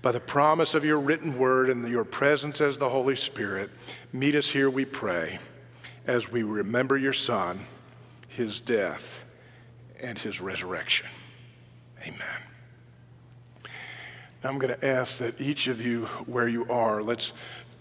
by 0.00 0.12
the 0.12 0.20
promise 0.20 0.74
of 0.74 0.84
your 0.84 1.00
written 1.00 1.36
word 1.36 1.68
and 1.68 1.88
your 1.88 2.04
presence 2.04 2.60
as 2.60 2.78
the 2.78 2.88
Holy 2.88 3.16
Spirit, 3.16 3.68
meet 4.12 4.36
us 4.36 4.48
here, 4.48 4.70
we 4.70 4.84
pray, 4.84 5.40
as 6.06 6.30
we 6.30 6.44
remember 6.44 6.96
your 6.96 7.12
Son, 7.12 7.58
his 8.28 8.60
death, 8.60 9.24
and 10.00 10.18
his 10.20 10.40
resurrection. 10.40 11.08
Amen. 12.06 12.40
Now 14.42 14.50
I'm 14.50 14.58
going 14.58 14.78
to 14.78 14.86
ask 14.86 15.18
that 15.18 15.40
each 15.40 15.68
of 15.68 15.80
you, 15.80 16.04
where 16.26 16.48
you 16.48 16.70
are, 16.70 17.02
let's 17.02 17.32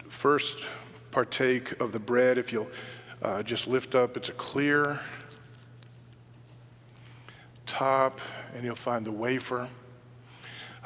first 0.07 0.63
partake 1.11 1.80
of 1.82 1.91
the 1.91 1.99
bread. 1.99 2.38
If 2.38 2.53
you'll 2.53 2.69
uh, 3.21 3.43
just 3.43 3.67
lift 3.67 3.95
up, 3.95 4.15
it's 4.15 4.30
a 4.30 4.34
clear 4.34 5.01
top, 7.65 8.21
and 8.55 8.63
you'll 8.63 8.76
find 8.76 9.05
the 9.05 9.11
wafer. 9.11 9.67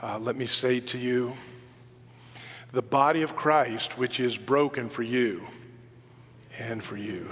Uh, 0.02 0.18
let 0.18 0.36
me 0.36 0.48
say 0.48 0.80
to 0.80 0.98
you, 0.98 1.34
the 2.72 2.82
body 2.82 3.22
of 3.22 3.36
Christ, 3.36 3.98
which 3.98 4.20
is 4.20 4.38
broken 4.38 4.90
for 4.90 5.04
you 5.04 5.46
and 6.58 6.84
for 6.84 6.98
you. 6.98 7.32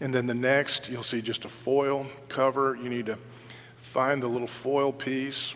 And 0.00 0.14
then 0.14 0.26
the 0.26 0.34
next, 0.34 0.88
you'll 0.88 1.02
see 1.02 1.20
just 1.20 1.44
a 1.44 1.48
foil 1.48 2.06
cover. 2.28 2.76
You 2.76 2.88
need 2.88 3.06
to 3.06 3.18
find 3.76 4.22
the 4.22 4.28
little 4.28 4.46
foil 4.46 4.92
piece 4.92 5.54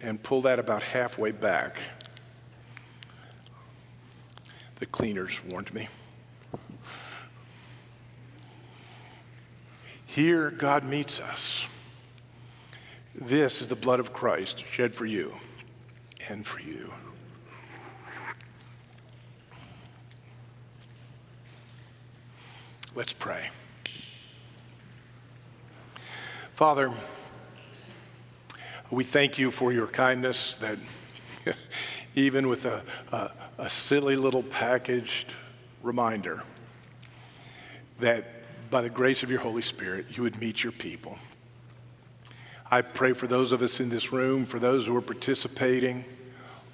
and 0.00 0.22
pull 0.22 0.42
that 0.42 0.58
about 0.58 0.82
halfway 0.82 1.32
back. 1.32 1.78
The 4.78 4.86
cleaners 4.86 5.40
warned 5.44 5.72
me. 5.72 5.88
Here, 10.04 10.50
God 10.50 10.84
meets 10.84 11.18
us. 11.18 11.66
This 13.14 13.60
is 13.60 13.68
the 13.68 13.76
blood 13.76 14.00
of 14.00 14.12
Christ 14.12 14.64
shed 14.70 14.94
for 14.94 15.06
you 15.06 15.34
and 16.28 16.46
for 16.46 16.60
you. 16.60 16.92
Let's 22.96 23.12
pray. 23.12 23.50
Father, 26.54 26.94
we 28.90 29.04
thank 29.04 29.36
you 29.36 29.50
for 29.50 29.70
your 29.70 29.86
kindness 29.86 30.54
that 30.54 30.78
even 32.14 32.48
with 32.48 32.64
a, 32.64 32.82
a, 33.12 33.32
a 33.58 33.68
silly 33.68 34.16
little 34.16 34.42
packaged 34.42 35.34
reminder 35.82 36.42
that 38.00 38.24
by 38.70 38.80
the 38.80 38.88
grace 38.88 39.22
of 39.22 39.28
your 39.30 39.40
Holy 39.40 39.60
Spirit, 39.60 40.16
you 40.16 40.22
would 40.22 40.40
meet 40.40 40.62
your 40.62 40.72
people. 40.72 41.18
I 42.70 42.80
pray 42.80 43.12
for 43.12 43.26
those 43.26 43.52
of 43.52 43.60
us 43.60 43.78
in 43.78 43.90
this 43.90 44.10
room, 44.10 44.46
for 44.46 44.58
those 44.58 44.86
who 44.86 44.96
are 44.96 45.02
participating 45.02 46.06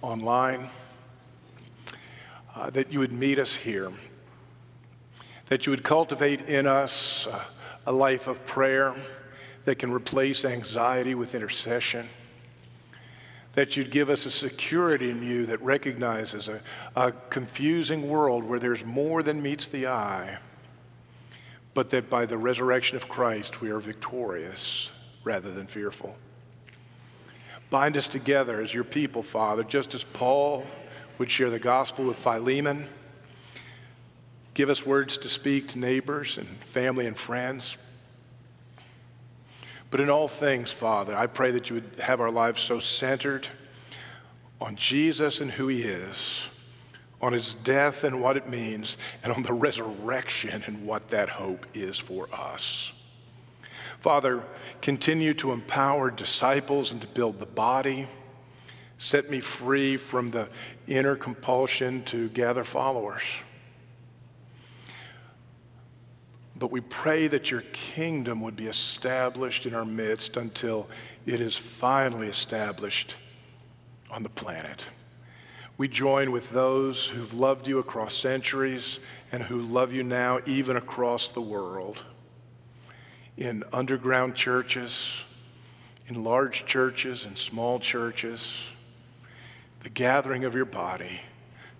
online, 0.02 0.70
uh, 2.54 2.70
that 2.70 2.92
you 2.92 3.00
would 3.00 3.12
meet 3.12 3.40
us 3.40 3.56
here, 3.56 3.90
that 5.48 5.66
you 5.66 5.70
would 5.70 5.82
cultivate 5.84 6.48
in 6.48 6.66
us 6.66 7.28
a 7.86 7.92
life 7.92 8.26
of 8.26 8.44
prayer 8.46 8.94
that 9.64 9.76
can 9.76 9.92
replace 9.92 10.44
anxiety 10.44 11.14
with 11.14 11.34
intercession 11.34 12.08
that 13.54 13.76
you'd 13.76 13.90
give 13.90 14.08
us 14.08 14.24
a 14.24 14.30
security 14.30 15.10
in 15.10 15.22
you 15.22 15.46
that 15.46 15.60
recognizes 15.62 16.48
a, 16.48 16.60
a 16.96 17.12
confusing 17.12 18.08
world 18.08 18.44
where 18.44 18.58
there's 18.58 18.84
more 18.84 19.22
than 19.22 19.42
meets 19.42 19.68
the 19.68 19.86
eye, 19.86 20.38
but 21.74 21.90
that 21.90 22.08
by 22.08 22.24
the 22.24 22.38
resurrection 22.38 22.96
of 22.96 23.08
Christ 23.08 23.60
we 23.60 23.70
are 23.70 23.78
victorious 23.78 24.90
rather 25.22 25.52
than 25.52 25.66
fearful. 25.66 26.16
Bind 27.68 27.96
us 27.96 28.08
together 28.08 28.60
as 28.60 28.72
your 28.72 28.84
people, 28.84 29.22
Father, 29.22 29.64
just 29.64 29.94
as 29.94 30.04
Paul 30.04 30.66
would 31.18 31.30
share 31.30 31.50
the 31.50 31.58
gospel 31.58 32.06
with 32.06 32.16
Philemon. 32.16 32.88
Give 34.54 34.68
us 34.68 34.84
words 34.84 35.16
to 35.18 35.28
speak 35.28 35.68
to 35.68 35.78
neighbors 35.78 36.36
and 36.36 36.46
family 36.64 37.06
and 37.06 37.16
friends. 37.16 37.78
But 39.90 40.00
in 40.00 40.10
all 40.10 40.28
things, 40.28 40.70
Father, 40.70 41.16
I 41.16 41.26
pray 41.26 41.50
that 41.52 41.70
you 41.70 41.74
would 41.74 42.00
have 42.00 42.20
our 42.20 42.30
lives 42.30 42.62
so 42.62 42.78
centered 42.78 43.48
on 44.60 44.76
Jesus 44.76 45.40
and 45.40 45.50
who 45.50 45.68
he 45.68 45.82
is, 45.82 46.48
on 47.20 47.32
his 47.32 47.54
death 47.54 48.04
and 48.04 48.20
what 48.20 48.36
it 48.36 48.48
means, 48.48 48.96
and 49.22 49.32
on 49.32 49.42
the 49.42 49.52
resurrection 49.52 50.62
and 50.66 50.86
what 50.86 51.08
that 51.08 51.28
hope 51.28 51.66
is 51.74 51.98
for 51.98 52.28
us. 52.34 52.92
Father, 54.00 54.44
continue 54.80 55.32
to 55.34 55.52
empower 55.52 56.10
disciples 56.10 56.90
and 56.92 57.00
to 57.00 57.06
build 57.06 57.38
the 57.38 57.46
body. 57.46 58.08
Set 58.98 59.30
me 59.30 59.40
free 59.40 59.96
from 59.96 60.30
the 60.30 60.48
inner 60.86 61.16
compulsion 61.16 62.02
to 62.04 62.28
gather 62.30 62.64
followers. 62.64 63.22
But 66.62 66.70
we 66.70 66.80
pray 66.80 67.26
that 67.26 67.50
your 67.50 67.62
kingdom 67.72 68.40
would 68.42 68.54
be 68.54 68.68
established 68.68 69.66
in 69.66 69.74
our 69.74 69.84
midst 69.84 70.36
until 70.36 70.88
it 71.26 71.40
is 71.40 71.56
finally 71.56 72.28
established 72.28 73.16
on 74.12 74.22
the 74.22 74.28
planet. 74.28 74.86
We 75.76 75.88
join 75.88 76.30
with 76.30 76.50
those 76.50 77.08
who've 77.08 77.34
loved 77.34 77.66
you 77.66 77.80
across 77.80 78.14
centuries 78.14 79.00
and 79.32 79.42
who 79.42 79.60
love 79.60 79.92
you 79.92 80.04
now, 80.04 80.38
even 80.46 80.76
across 80.76 81.26
the 81.26 81.40
world, 81.40 82.04
in 83.36 83.64
underground 83.72 84.36
churches, 84.36 85.20
in 86.06 86.22
large 86.22 86.64
churches, 86.64 87.24
in 87.24 87.34
small 87.34 87.80
churches, 87.80 88.62
the 89.82 89.90
gathering 89.90 90.44
of 90.44 90.54
your 90.54 90.64
body 90.64 91.22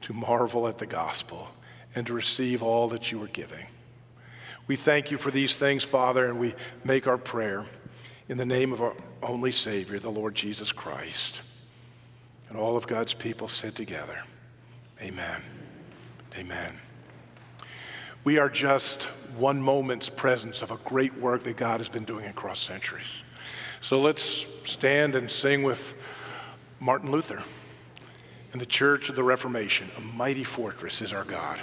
to 0.01 0.13
marvel 0.13 0.67
at 0.67 0.79
the 0.79 0.87
gospel 0.87 1.51
and 1.95 2.05
to 2.09 2.13
receive 2.13 2.65
all 2.65 2.89
that 2.89 3.13
you 3.13 3.23
are 3.23 3.29
giving. 3.29 3.65
We 4.73 4.77
thank 4.77 5.11
you 5.11 5.19
for 5.19 5.31
these 5.31 5.55
things, 5.55 5.85
Father, 5.85 6.25
and 6.25 6.39
we 6.39 6.55
make 6.83 7.07
our 7.07 7.19
prayer 7.19 7.67
in 8.31 8.39
the 8.39 8.47
name 8.47 8.73
of 8.73 8.81
our 8.81 8.95
only 9.23 9.53
Savior, 9.53 9.99
the 9.99 10.09
Lord 10.09 10.35
Jesus 10.35 10.73
Christ. 10.73 11.43
And 12.49 12.57
all 12.57 12.75
of 12.75 12.87
God's 12.87 13.13
people 13.13 13.49
said 13.49 13.75
together, 13.75 14.23
Amen. 15.03 15.43
Amen. 16.39 16.79
We 18.25 18.39
are 18.39 18.49
just 18.49 19.03
one 19.37 19.61
moment's 19.61 20.09
presence 20.09 20.63
of 20.63 20.71
a 20.71 20.79
great 20.79 21.19
work 21.19 21.43
that 21.43 21.59
God 21.59 21.81
has 21.81 21.91
been 21.91 22.05
doing 22.05 22.25
across 22.25 22.59
centuries. 22.59 23.25
So 23.83 24.01
let's 24.01 24.47
stand 24.65 25.17
and 25.17 25.31
sing 25.31 25.65
with 25.65 25.93
Martin 26.81 27.11
Luther 27.11 27.43
and 28.55 28.61
the 28.63 28.65
Church 28.65 29.11
of 29.11 29.17
the 29.17 29.23
Reformation. 29.23 29.91
A 29.99 30.01
mighty 30.01 30.45
fortress 30.45 31.03
is 31.03 31.13
our 31.13 31.25
God. 31.25 31.61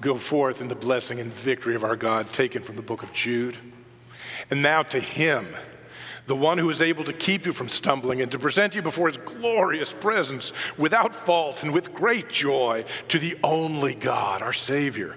Go 0.00 0.16
forth 0.16 0.60
in 0.60 0.68
the 0.68 0.74
blessing 0.74 1.20
and 1.20 1.32
victory 1.32 1.74
of 1.74 1.84
our 1.84 1.96
God, 1.96 2.32
taken 2.32 2.62
from 2.62 2.76
the 2.76 2.82
book 2.82 3.02
of 3.02 3.12
Jude. 3.12 3.56
And 4.50 4.62
now 4.62 4.82
to 4.84 5.00
him, 5.00 5.46
the 6.26 6.36
one 6.36 6.58
who 6.58 6.70
is 6.70 6.80
able 6.80 7.04
to 7.04 7.12
keep 7.12 7.44
you 7.44 7.52
from 7.52 7.68
stumbling 7.68 8.22
and 8.22 8.30
to 8.30 8.38
present 8.38 8.74
you 8.74 8.82
before 8.82 9.08
his 9.08 9.16
glorious 9.16 9.92
presence 9.92 10.52
without 10.78 11.14
fault 11.14 11.62
and 11.62 11.72
with 11.72 11.92
great 11.92 12.28
joy, 12.28 12.84
to 13.08 13.18
the 13.18 13.36
only 13.42 13.94
God, 13.94 14.42
our 14.42 14.52
Savior. 14.52 15.16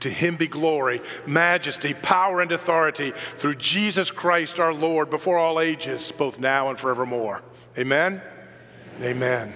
To 0.00 0.10
him 0.10 0.36
be 0.36 0.46
glory, 0.46 1.00
majesty, 1.26 1.94
power, 1.94 2.40
and 2.40 2.52
authority 2.52 3.12
through 3.38 3.56
Jesus 3.56 4.10
Christ 4.10 4.60
our 4.60 4.74
Lord 4.74 5.10
before 5.10 5.38
all 5.38 5.60
ages, 5.60 6.12
both 6.16 6.38
now 6.38 6.70
and 6.70 6.78
forevermore. 6.78 7.42
Amen? 7.78 8.22
Amen. 9.02 9.54